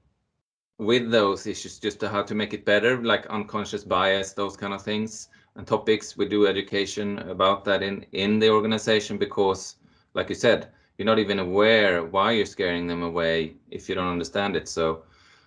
[0.80, 4.74] with those issues, just to how to make it better, like unconscious bias, those kind
[4.74, 6.18] of things and topics.
[6.18, 9.76] We do education about that in in the organization because,
[10.16, 14.12] like you said, you're not even aware why you're scaring them away if you don't
[14.12, 14.68] understand it.
[14.68, 15.04] So,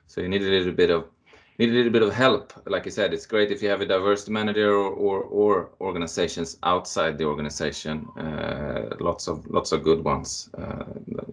[0.06, 1.04] so you need a little bit of
[1.66, 2.52] need a little bit of help.
[2.66, 6.58] Like I said, it's great if you have a diversity manager or or, or organizations
[6.62, 8.06] outside the organization.
[8.16, 10.50] Uh, lots of lots of good ones.
[10.58, 10.84] Uh,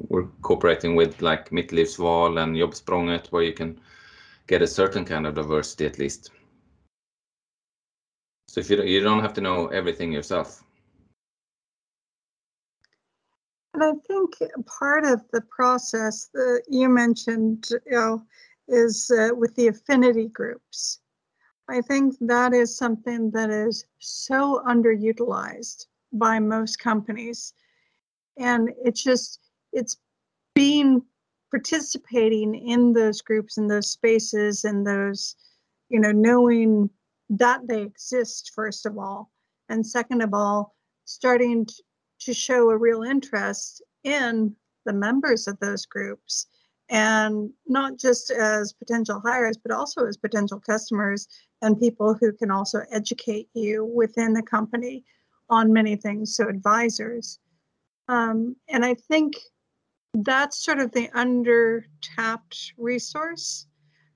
[0.09, 3.79] we're cooperating with like Mittlivsval and Jobbsprånget, where you can
[4.47, 6.31] get a certain kind of diversity at least.
[8.47, 10.63] So if you you don't have to know everything yourself.
[13.73, 18.25] And I think part of the process that you mentioned, you know,
[18.69, 20.99] is uh, with the affinity groups.
[21.67, 27.53] I think that is something that is so underutilized by most companies.
[28.37, 29.39] And it's just,
[29.71, 29.97] it's
[30.55, 31.03] being
[31.51, 35.35] participating in those groups and those spaces and those,
[35.89, 36.89] you know, knowing
[37.29, 39.31] that they exist, first of all.
[39.69, 41.67] And second of all, starting
[42.21, 44.55] to show a real interest in
[44.85, 46.47] the members of those groups
[46.89, 51.27] and not just as potential hires, but also as potential customers
[51.61, 55.03] and people who can also educate you within the company
[55.49, 56.35] on many things.
[56.35, 57.39] So, advisors.
[58.07, 59.35] Um, and I think
[60.13, 63.67] that's sort of the under tapped resource.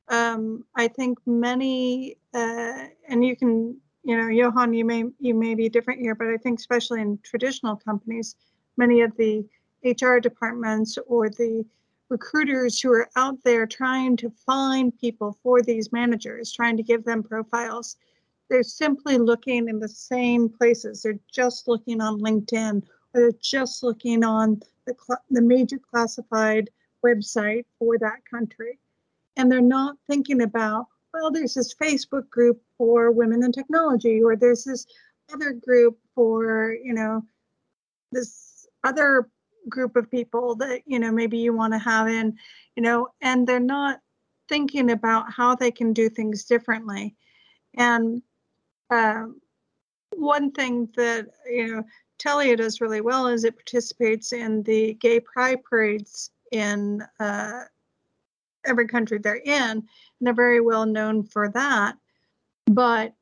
[0.07, 5.55] Um, I think many, uh, and you can, you know, Johan, you may you may
[5.55, 8.35] be different here, but I think especially in traditional companies,
[8.77, 9.45] many of the
[9.83, 11.65] HR departments or the
[12.13, 17.03] recruiters who are out there trying to find people for these managers, trying to give
[17.03, 17.97] them profiles.
[18.49, 21.01] They're simply looking in the same places.
[21.01, 22.83] They're just looking on LinkedIn
[23.13, 24.95] or they're just looking on the,
[25.31, 26.69] the major classified
[27.03, 28.77] website for that country.
[29.35, 34.35] and they're not thinking about well there's this facebook group for women in technology or
[34.35, 34.85] there's this
[35.33, 37.21] other group for you know
[38.11, 39.27] this other
[39.69, 42.37] group of people that you know maybe you want to have in
[42.75, 43.99] you know and they're not
[44.49, 47.15] thinking about how they can do things differently
[47.75, 48.21] and
[48.89, 49.25] uh,
[50.15, 51.83] one thing that you know
[52.19, 57.61] Telia does really well is it participates in the gay pride parades in uh,
[58.65, 59.83] every country they're in, and
[60.21, 61.97] they're very well known for that.
[62.67, 63.13] But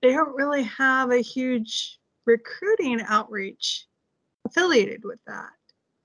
[0.00, 3.86] they don't really have a huge recruiting outreach
[4.46, 5.50] affiliated with that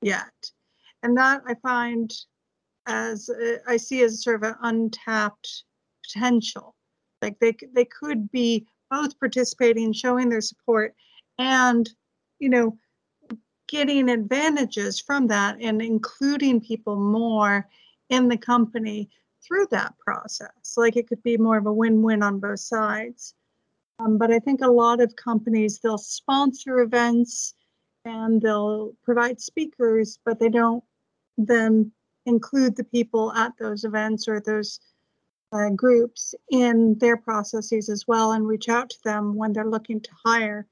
[0.05, 0.51] yet,
[1.03, 2.13] and that I find
[2.85, 5.63] as uh, I see as sort of an untapped
[6.05, 6.75] potential.
[7.21, 10.93] Like they they could be both participating, showing their support,
[11.39, 11.89] and
[12.39, 12.77] you know
[13.67, 17.67] getting advantages from that and including people more
[18.09, 19.09] in the company
[19.43, 20.75] through that process.
[20.77, 23.33] Like it could be more of a win-win on both sides.
[23.97, 27.55] Um, but I think a lot of companies they'll sponsor events
[28.05, 30.83] and they'll provide speakers, but they don't
[31.37, 31.91] then
[32.25, 34.79] include the people at those events or those
[35.51, 39.99] uh, groups in their processes as well and reach out to them when they're looking
[39.99, 40.67] to hire.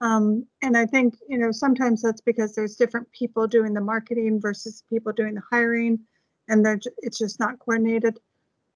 [0.00, 4.40] Um, and I think, you know, sometimes that's because there's different people doing the marketing
[4.40, 6.00] versus people doing the hiring,
[6.48, 8.18] and they're, it's just not coordinated.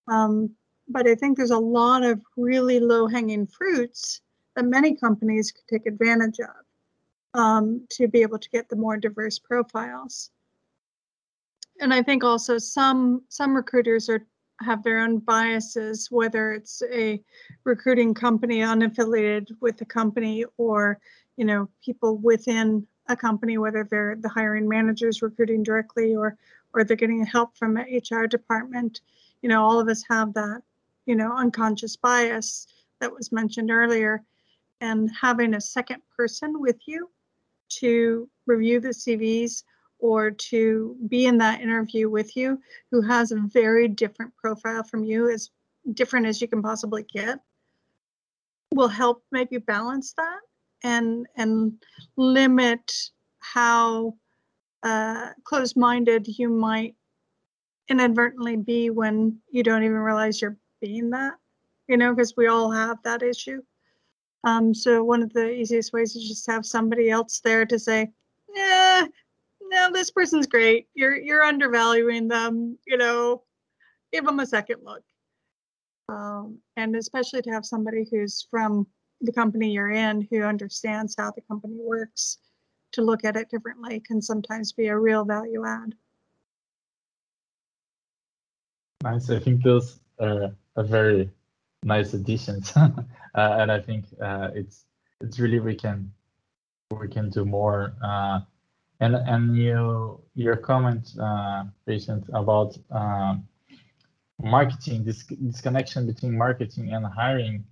[0.07, 0.51] Um,
[0.89, 4.21] but I think there's a lot of really low hanging fruits
[4.55, 6.66] that many companies could take advantage of
[7.37, 10.31] um, to be able to get the more diverse profiles.
[11.81, 14.27] And I think also some some recruiters are
[14.63, 17.23] have their own biases, whether it's a
[17.65, 20.99] recruiting company unaffiliated with the company or,
[21.37, 26.39] you know, people within a company, whether they're the hiring managers recruiting directly or
[26.73, 29.03] or they're getting help from an HR department.
[29.43, 30.63] You know, all of us have that,
[31.05, 32.67] you know, unconscious bias
[33.01, 34.25] that was mentioned earlier.
[34.81, 37.11] And having a second person with you
[37.69, 39.63] to review the CVs
[39.99, 42.61] or to be in that interview with you
[42.91, 45.51] who has a very different profile from you, as
[45.95, 47.39] different as you can possibly get,
[48.75, 50.41] will help maybe balance that
[50.85, 51.73] and and
[52.17, 52.93] limit
[53.39, 54.15] how
[54.83, 56.95] uh, closed-minded you might
[57.89, 61.35] inadvertently be when you don't even realize you're being that
[61.89, 63.63] you know because we all have that issue
[64.47, 68.11] um, so one of the easiest ways is just have somebody else there to say
[68.55, 69.07] yeah
[69.71, 70.89] no, this person's great.
[70.95, 72.79] You're you're undervaluing them.
[72.87, 73.43] You know,
[74.13, 75.03] give them a second look.
[76.09, 78.87] Um, and especially to have somebody who's from
[79.23, 82.39] the company you're in who understands how the company works
[82.93, 85.95] to look at it differently can sometimes be a real value add.
[89.03, 89.31] Nice.
[89.31, 91.31] I think those are a very
[91.83, 92.93] nice additions, uh,
[93.35, 94.85] and I think uh, it's
[95.21, 96.13] it's really we can
[96.91, 97.95] we can do more.
[98.03, 98.41] Uh,
[99.01, 102.77] and and you your comment, uh, Patience about
[104.43, 107.65] marketing, this this connection between marketing and hiring,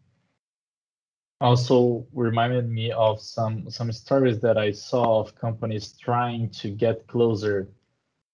[1.41, 7.07] also reminded me of some some stories that I saw of companies trying to get
[7.07, 7.69] closer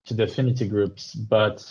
[0.06, 1.64] to the affinity groups, but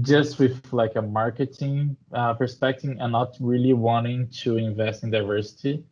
[0.00, 5.84] just with like a marketing uh, perspective and not really wanting to invest in diversity,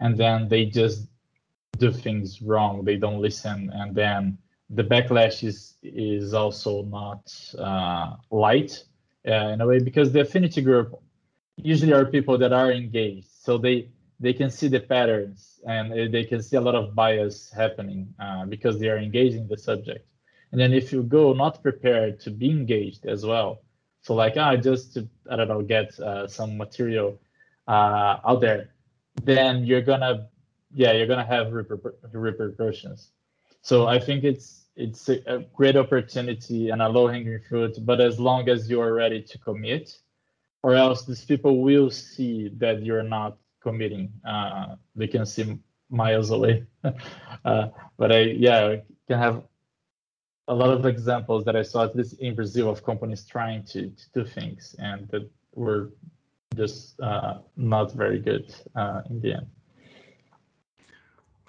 [0.00, 1.08] and then they just
[1.78, 4.38] do things wrong, they don't listen, and then
[4.70, 8.84] the backlash is is also not uh, light
[9.26, 11.00] uh, in a way because the affinity group
[11.56, 13.88] usually are people that are engaged, so they
[14.20, 18.44] they can see the patterns and they can see a lot of bias happening uh,
[18.46, 20.04] because they are engaging the subject.
[20.50, 23.62] And then if you go not prepared to be engaged as well,
[24.02, 27.18] so like ah, just to I don't know get uh, some material
[27.66, 28.70] uh, out there,
[29.22, 30.28] then you're gonna
[30.74, 33.10] yeah, you're gonna have reper- repercussions.
[33.62, 38.00] So I think it's it's a, a great opportunity and a low hanging fruit, but
[38.00, 39.98] as long as you are ready to commit,
[40.62, 44.12] or else these people will see that you're not committing.
[44.26, 45.58] Uh, they can see
[45.90, 46.64] miles away.
[47.44, 48.76] uh, but I yeah
[49.08, 49.42] can have
[50.48, 53.90] a lot of examples that I saw at least in Brazil of companies trying to,
[53.90, 55.92] to do things and that were
[56.56, 59.46] just uh, not very good uh, in the end.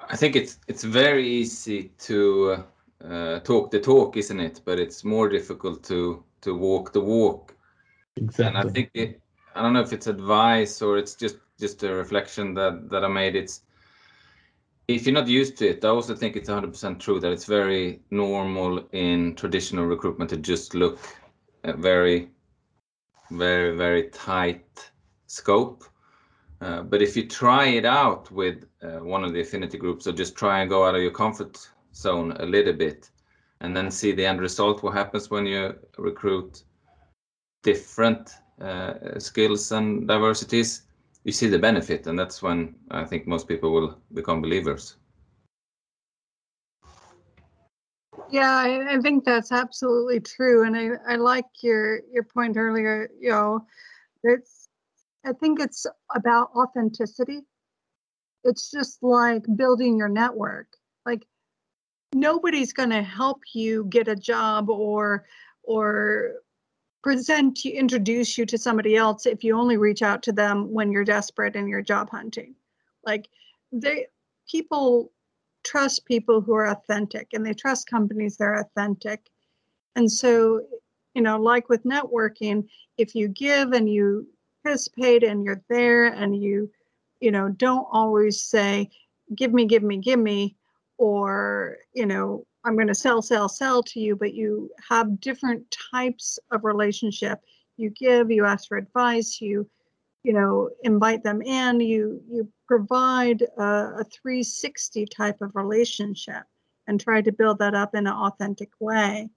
[0.09, 2.63] I think it's it's very easy to
[3.05, 4.61] uh, talk the talk, isn't it?
[4.65, 7.55] But it's more difficult to to walk the walk.
[8.15, 8.45] Exactly.
[8.45, 9.21] And I think it,
[9.55, 13.07] I don't know if it's advice or it's just just a reflection that that I
[13.07, 13.35] made.
[13.35, 13.61] It's
[14.89, 18.01] if you're not used to it, I also think it's 100% true that it's very
[18.09, 20.99] normal in traditional recruitment to just look
[21.63, 22.29] uh, very
[23.31, 24.91] very very tight
[25.27, 25.83] scope.
[26.61, 30.11] Uh, but if you try it out with uh, one of the affinity groups, or
[30.11, 33.11] just try and go out of your comfort zone a little bit,
[33.61, 36.63] and then see the end result, what happens when you recruit
[37.61, 40.81] different uh, skills and diversities,
[41.23, 44.97] you see the benefit, and that's when I think most people will become believers.
[48.31, 53.09] Yeah, I, I think that's absolutely true, and I, I like your your point earlier.
[53.19, 53.65] You know,
[54.23, 54.67] it's
[55.25, 57.41] I think it's about authenticity.
[58.43, 60.67] It's just like building your network.
[61.05, 61.25] Like
[62.13, 65.25] nobody's going to help you get a job or
[65.63, 66.33] or
[67.01, 70.91] present you introduce you to somebody else if you only reach out to them when
[70.91, 72.55] you're desperate and you're job hunting.
[73.05, 73.29] Like
[73.71, 74.07] they
[74.49, 75.11] people
[75.63, 79.29] trust people who are authentic and they trust companies that are authentic.
[79.95, 80.61] And so
[81.13, 84.27] you know like with networking if you give and you
[84.63, 86.69] participate and you're there and you
[87.19, 88.89] you know don't always say
[89.35, 90.55] give me give me give me
[90.97, 95.63] or you know i'm going to sell sell sell to you but you have different
[95.91, 97.39] types of relationship.
[97.77, 99.69] You give you ask for advice you
[100.23, 106.43] you know invite them in you you provide a, a 360 type of relationship
[106.89, 109.29] and try to build that up in an authentic way.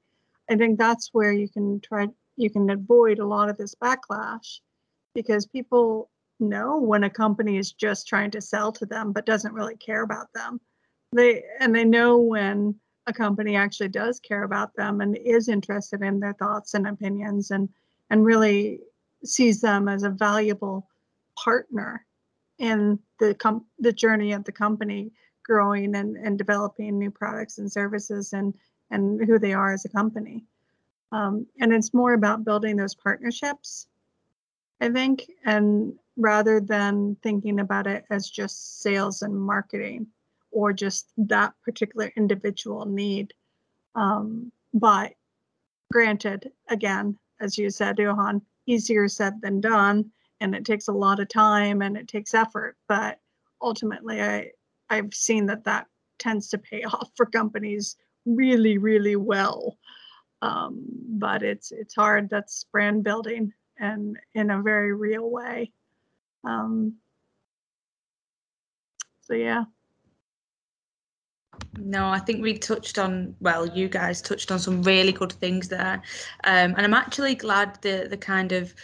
[0.50, 4.60] I think that's where you can try you can avoid a lot of this backlash
[5.14, 6.10] because people
[6.40, 10.02] know when a company is just trying to sell to them but doesn't really care
[10.02, 10.60] about them.
[11.12, 12.74] They and they know when
[13.06, 17.50] a company actually does care about them and is interested in their thoughts and opinions
[17.50, 17.68] and
[18.10, 18.80] and really
[19.24, 20.88] sees them as a valuable
[21.36, 22.04] partner
[22.58, 25.10] in the com- the journey of the company
[25.44, 28.54] growing and, and developing new products and services and
[28.90, 30.44] and who they are as a company.
[31.10, 33.86] Um, and it's more about building those partnerships
[34.82, 40.06] i think and rather than thinking about it as just sales and marketing
[40.52, 43.32] or just that particular individual need.
[43.94, 45.14] Um, but
[45.90, 51.20] granted, again, as you said, Johan, easier said than done, and it takes a lot
[51.20, 52.76] of time and it takes effort.
[52.88, 53.18] But
[53.60, 54.50] ultimately, I
[54.88, 55.86] I've seen that that
[56.18, 59.78] tends to pay off for companies really, really well.
[60.42, 62.28] Um, but it's it's hard.
[62.30, 65.72] That's brand building and in a very real way.
[66.44, 66.96] Um,
[69.22, 69.64] so yeah.
[71.78, 75.68] No, I think we touched on well, you guys touched on some really good things
[75.68, 76.02] there,
[76.44, 78.74] um, and I'm actually glad the the kind of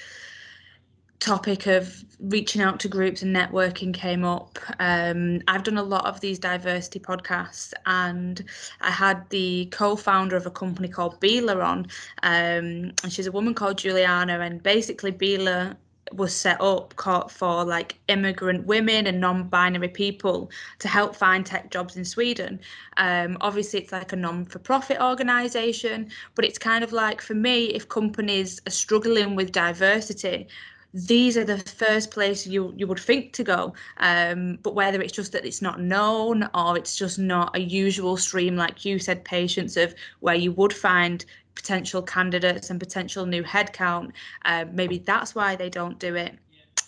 [1.21, 4.59] topic of reaching out to groups and networking came up.
[4.79, 8.43] Um, I've done a lot of these diversity podcasts, and
[8.81, 11.87] I had the co-founder of a company called Beela on,
[12.23, 15.77] um, and she's a woman called Juliana, and basically Beela
[16.13, 16.95] was set up
[17.31, 22.61] for like immigrant women and non-binary people to help find tech jobs in Sweden.
[22.97, 27.89] Um, obviously, it's like a non-for-profit organisation, but it's kind of like for me, if
[27.89, 30.49] companies are struggling with diversity,
[30.95, 33.75] these are the first place you you would think to go.
[33.99, 38.17] Um, but whether it's just that it's not known or it's just not a usual
[38.17, 41.25] stream, like you said, Patience of where you would find
[41.59, 44.13] potential candidates and potential new headcount.
[44.45, 46.39] Uh, maybe that's why they don't do it.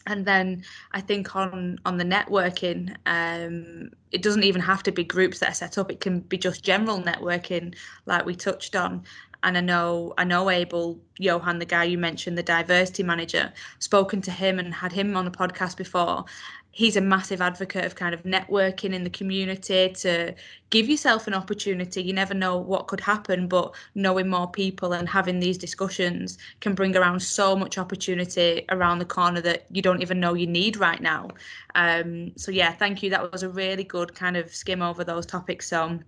[0.07, 0.63] And then
[0.93, 5.51] I think on on the networking, um, it doesn't even have to be groups that
[5.51, 5.91] are set up.
[5.91, 7.75] It can be just general networking,
[8.07, 9.03] like we touched on.
[9.43, 14.23] And I know I know Abel Johan, the guy you mentioned, the diversity manager, spoken
[14.23, 16.25] to him and had him on the podcast before
[16.73, 20.35] he's a massive advocate of kind of networking in the community to
[20.71, 22.03] give yourself an opportunity.
[22.03, 26.75] You never know what could happen, but knowing more people and having these discussions can
[26.75, 30.77] bring around so much opportunity around the corner that you don't even know you need
[30.77, 31.31] right now.
[31.75, 33.11] Um, so yeah, thank you.
[33.11, 35.69] That was a really good kind of skim over those topics.
[35.69, 35.99] So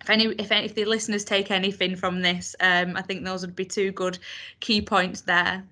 [0.00, 3.42] if any if any, if the listeners take anything from this, um, I think those
[3.44, 4.18] would be two good
[4.60, 5.64] key points there.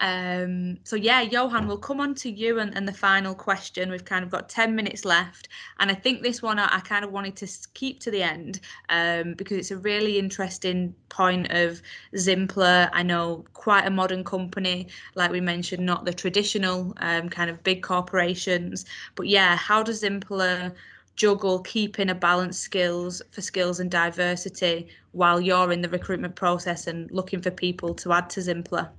[0.00, 3.90] Um, so yeah, Johan, we'll come on to you and, and the final question.
[3.90, 5.48] We've kind of got 10 minutes left.
[5.78, 8.60] And I think this one I, I kind of wanted to keep to the end
[8.90, 11.80] um, because it's a really interesting point of
[12.14, 12.90] Zimpler.
[12.92, 17.62] I know quite a modern company, like we mentioned, not the traditional um, kind of
[17.64, 18.84] big corporations.
[19.14, 20.74] But yeah, how does Zimpler
[21.16, 26.86] juggle keeping a balanced skills for skills and diversity while you're in the recruitment process
[26.86, 28.90] and looking for people to add to Zimpler?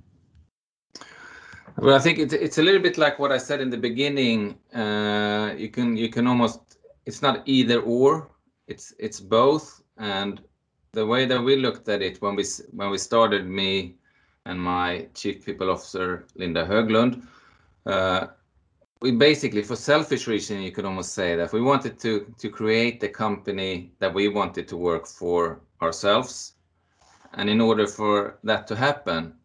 [1.80, 4.58] Well, I think it's it's a little bit like what I said in the beginning.
[4.74, 8.30] Uh, you can you can almost it's not either or.
[8.66, 9.80] It's it's both.
[9.96, 10.42] And
[10.92, 13.94] the way that we looked at it when we when we started me
[14.44, 17.24] and my Chief People Officer, Linda Höglund,
[17.86, 18.26] uh,
[19.00, 22.98] we basically, for selfish reason, you could almost say that we wanted to to create
[22.98, 26.54] the company that we wanted to work for ourselves,
[27.34, 29.37] and in order for that to happen,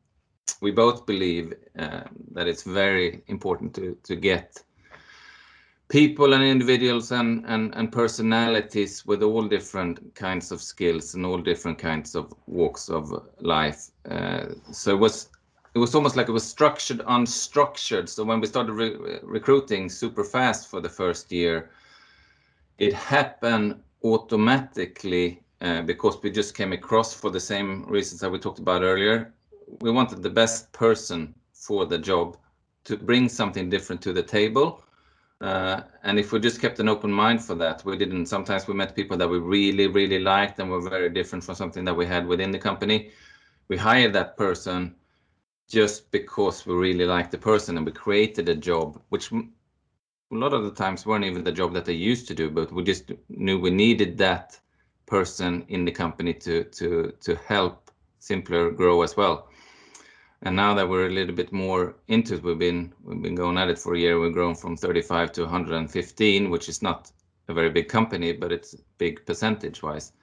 [0.62, 4.64] we both believe uh, that it's very important to to get
[5.90, 11.38] people and individuals and, and and personalities with all different kinds of skills and all
[11.38, 13.92] different kinds of walks of life.
[14.10, 15.30] Uh, so it was
[15.76, 20.24] it was almost like it was structured unstructured so when we started re recruiting super
[20.24, 21.72] fast for the first year
[22.78, 28.38] it happened automatically uh, because we just came across for the same reasons that we
[28.38, 29.34] talked about earlier
[29.82, 32.38] we wanted the best person for the job
[32.86, 34.84] to bring something different to the table.
[35.42, 38.28] Uh, and if we just kept an open mind for that we didn't.
[38.28, 41.84] Sometimes we met people that we really really liked and were very different from something
[41.86, 43.12] that we had within the company.
[43.68, 44.96] We hired that person
[45.70, 49.44] just because we really liked the person and we created a job which a
[50.32, 52.84] lot of the times weren't even the job that they used to do but we
[52.84, 54.60] just knew we needed that
[55.06, 57.92] person in the company to to to help
[58.22, 59.50] Zimpler grow as well
[60.44, 63.58] and now that we're a little bit more into it we've been we've been going
[63.58, 67.12] at it for a year we've grown from 35 to 115 which is not
[67.48, 70.14] a very big company but it's big percentage wise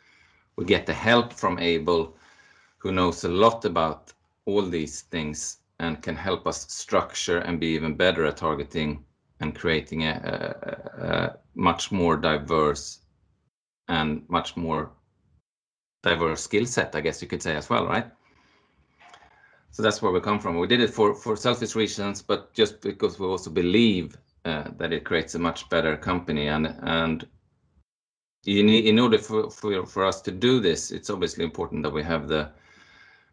[0.56, 2.16] we get the help from Abel
[2.78, 4.12] who knows a lot about
[4.46, 9.04] all these things and can help us structure and be even better at targeting
[9.40, 13.00] and creating a, a, a much more diverse
[13.88, 14.90] and much more
[16.02, 18.06] diverse skill set, I guess you could say as well, right?
[19.72, 20.58] So that's where we come from.
[20.58, 24.92] We did it for, for selfish reasons, but just because we also believe uh, that
[24.92, 26.48] it creates a much better company.
[26.48, 27.26] And and
[28.46, 32.02] need, in order for, for for us to do this, it's obviously important that we
[32.02, 32.50] have the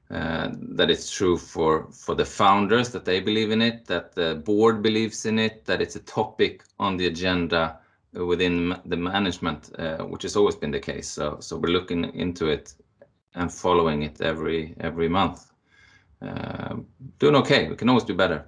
[0.09, 4.35] uh, that it's true for for the founders that they believe in it, that the
[4.35, 7.79] board believes in it, that it's a topic on the agenda
[8.13, 11.09] within the management, uh, which has always been the case.
[11.09, 12.73] So so we're looking into it
[13.35, 15.51] and following it every every month.
[16.22, 16.78] Uh,
[17.20, 17.70] doing okay.
[17.70, 18.45] We can always do better.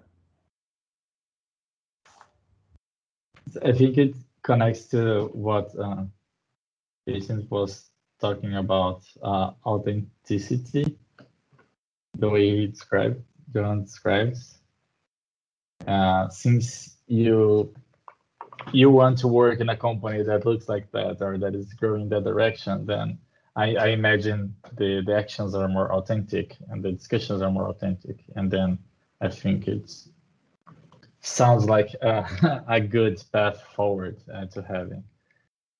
[3.63, 6.03] I think it connects to what uh,
[7.05, 7.89] Patience was
[8.19, 10.97] talking about uh, authenticity
[12.19, 14.59] the way he described, John describes.
[15.87, 17.73] Uh, since you
[18.73, 22.09] you want to work in a company that looks like that or that is growing
[22.09, 23.17] that direction, then
[23.59, 28.23] I, I imagine the, the actions are more authentic and the discussions are more authentic.
[28.37, 28.79] And then
[29.19, 30.07] I think it's
[31.19, 35.03] sounds like a, a good path forward uh, to having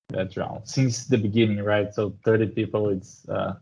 [0.08, 1.94] that round since the beginning, right?
[1.94, 3.54] So 30 people, it's uh,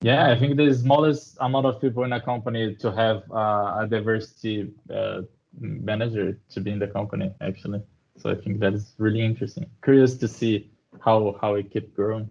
[0.00, 3.86] yeah, I think the smallest amount of people in a company to have uh, a
[3.90, 5.22] diversity uh,
[5.58, 7.82] manager to be in the company, actually.
[8.18, 9.66] So I think that is really interesting.
[9.82, 12.28] Curious to see how how it keep growing.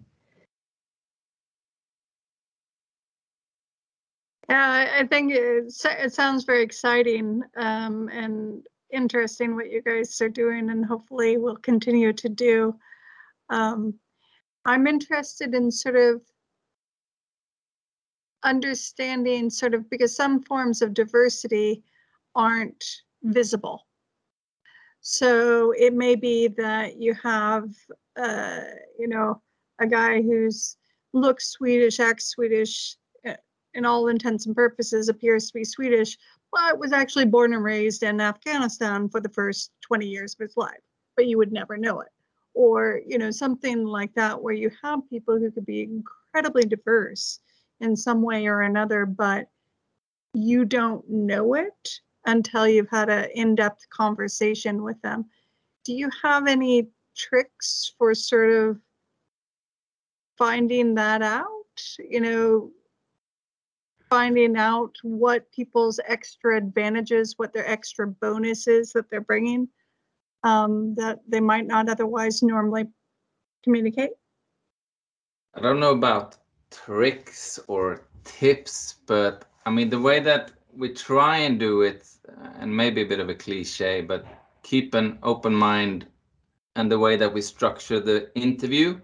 [4.48, 5.72] Yeah, I think it,
[6.12, 12.12] sounds very exciting um, and interesting what you guys are doing, and hopefully will continue
[12.12, 12.74] to do.
[13.50, 13.94] Um,
[14.64, 16.22] I'm interested in sort of
[18.42, 21.82] understanding sort of because some forms of diversity
[22.34, 22.84] aren't
[23.22, 23.86] visible.
[25.00, 27.68] So it may be that you have,
[28.16, 28.60] uh,
[28.98, 29.40] you know,
[29.80, 30.76] a guy who's
[31.12, 32.96] looks Swedish, acts Swedish,
[33.74, 36.18] in all intents and purposes appears to be Swedish,
[36.52, 40.56] but was actually born and raised in Afghanistan for the first 20 years of his
[40.56, 40.80] life,
[41.16, 42.10] but you would never know it.
[42.54, 47.40] Or, you know, something like that where you have people who could be incredibly diverse
[47.80, 49.48] in some way or another, but
[50.34, 55.24] you don't know it until you've had an in depth conversation with them.
[55.84, 58.78] Do you have any tricks for sort of
[60.38, 61.48] finding that out?
[61.98, 62.70] You know,
[64.12, 69.66] finding out what people's extra advantages, what their extra bonuses that they're bringing
[70.44, 72.84] um, that they might not otherwise normally
[73.64, 74.10] communicate?
[75.54, 76.36] I don't know about
[76.70, 82.06] tricks or tips, but I mean, the way that we try and do it,
[82.60, 84.26] and maybe a bit of a cliche, but
[84.62, 86.06] keep an open mind
[86.76, 89.00] and the way that we structure the interview.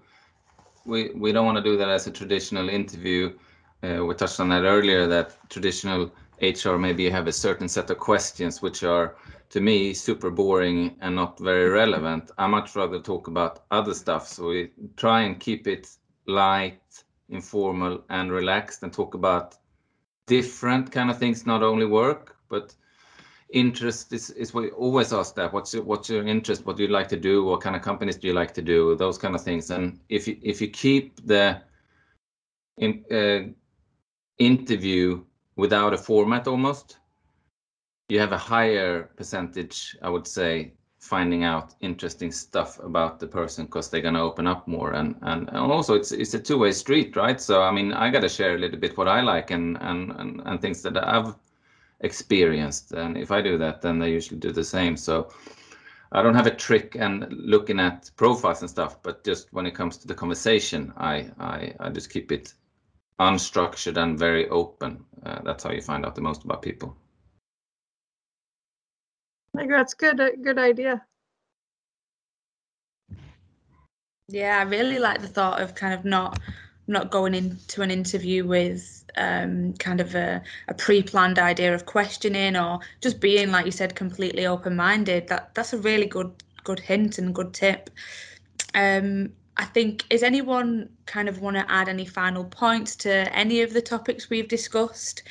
[0.85, 3.39] We, we don't want to do that as a traditional interview.
[3.83, 6.11] Uh, we touched on that earlier that traditional
[6.41, 9.17] HR maybe you have a certain set of questions which are
[9.51, 12.31] to me super boring and not very relevant.
[12.39, 14.29] I much rather talk about other stuff.
[14.29, 15.89] So we try and keep it
[16.27, 19.57] light informal and relaxed and talk about
[20.27, 22.75] different kind of things, not only work, but
[23.51, 25.53] interest is, is we always ask that.
[25.53, 26.67] What's your, what's your interest?
[26.67, 27.45] What do you like to do?
[27.45, 28.95] What kind of companies do you like to do?
[28.97, 29.71] Those kind of things.
[29.71, 31.63] And if you if you keep the
[32.77, 33.53] in, uh,
[34.39, 35.23] interview
[35.57, 36.99] without a format almost
[38.09, 43.65] you have a higher percentage i would say finding out interesting stuff about the person
[43.65, 44.93] because they're to open up more.
[44.93, 47.41] And, and and also it's it's a two-way street right?
[47.41, 50.11] So i mean i got to share a little bit what i like and and
[50.13, 51.35] and, and things that i've
[52.01, 52.93] experienced.
[52.93, 54.97] And if i do that then they usually do the same.
[54.97, 55.29] So
[56.13, 59.75] i don't have a trick and looking at profiles and stuff but just when it
[59.75, 62.55] comes to the conversation i i, I just keep it
[63.21, 66.97] unstructured and very open uh, that's how you find out the most about people
[69.59, 70.21] I think that's good.
[70.21, 71.05] A good idea.
[74.29, 76.39] Yeah, I really like the thought of kind of not
[76.87, 82.57] not going into an interview with um, kind of a, a pre-planned idea of questioning
[82.57, 85.29] or just being, like you said, completely open-minded.
[85.29, 87.91] That that's a really good good hint and good tip.
[88.75, 93.61] Um, I think is anyone kind of want to add any final points to any
[93.63, 95.23] of the topics we've discussed?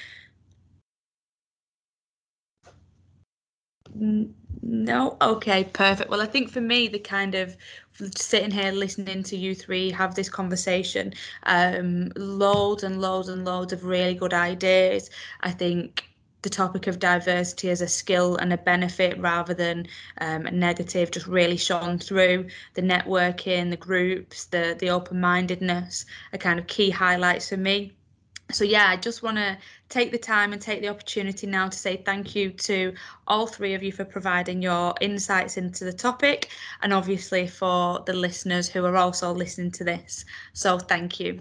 [4.61, 6.09] No, okay, perfect.
[6.09, 7.55] Well, I think for me, the kind of
[8.15, 11.13] sitting here listening to you three have this conversation,
[11.43, 15.09] um, loads and loads and loads of really good ideas.
[15.41, 16.09] I think
[16.41, 19.87] the topic of diversity as a skill and a benefit rather than
[20.21, 22.47] um, a negative just really shone through.
[22.75, 27.93] The networking the groups the the open-mindedness are kind of key highlights for me.
[28.51, 29.57] So yeah i just want to
[29.89, 32.93] take the time and take the opportunity now to say thank you to
[33.27, 36.49] all three of you for providing your insights into the topic
[36.81, 40.23] and obviously for the listeners who are also listening to this.
[40.53, 41.39] So thank you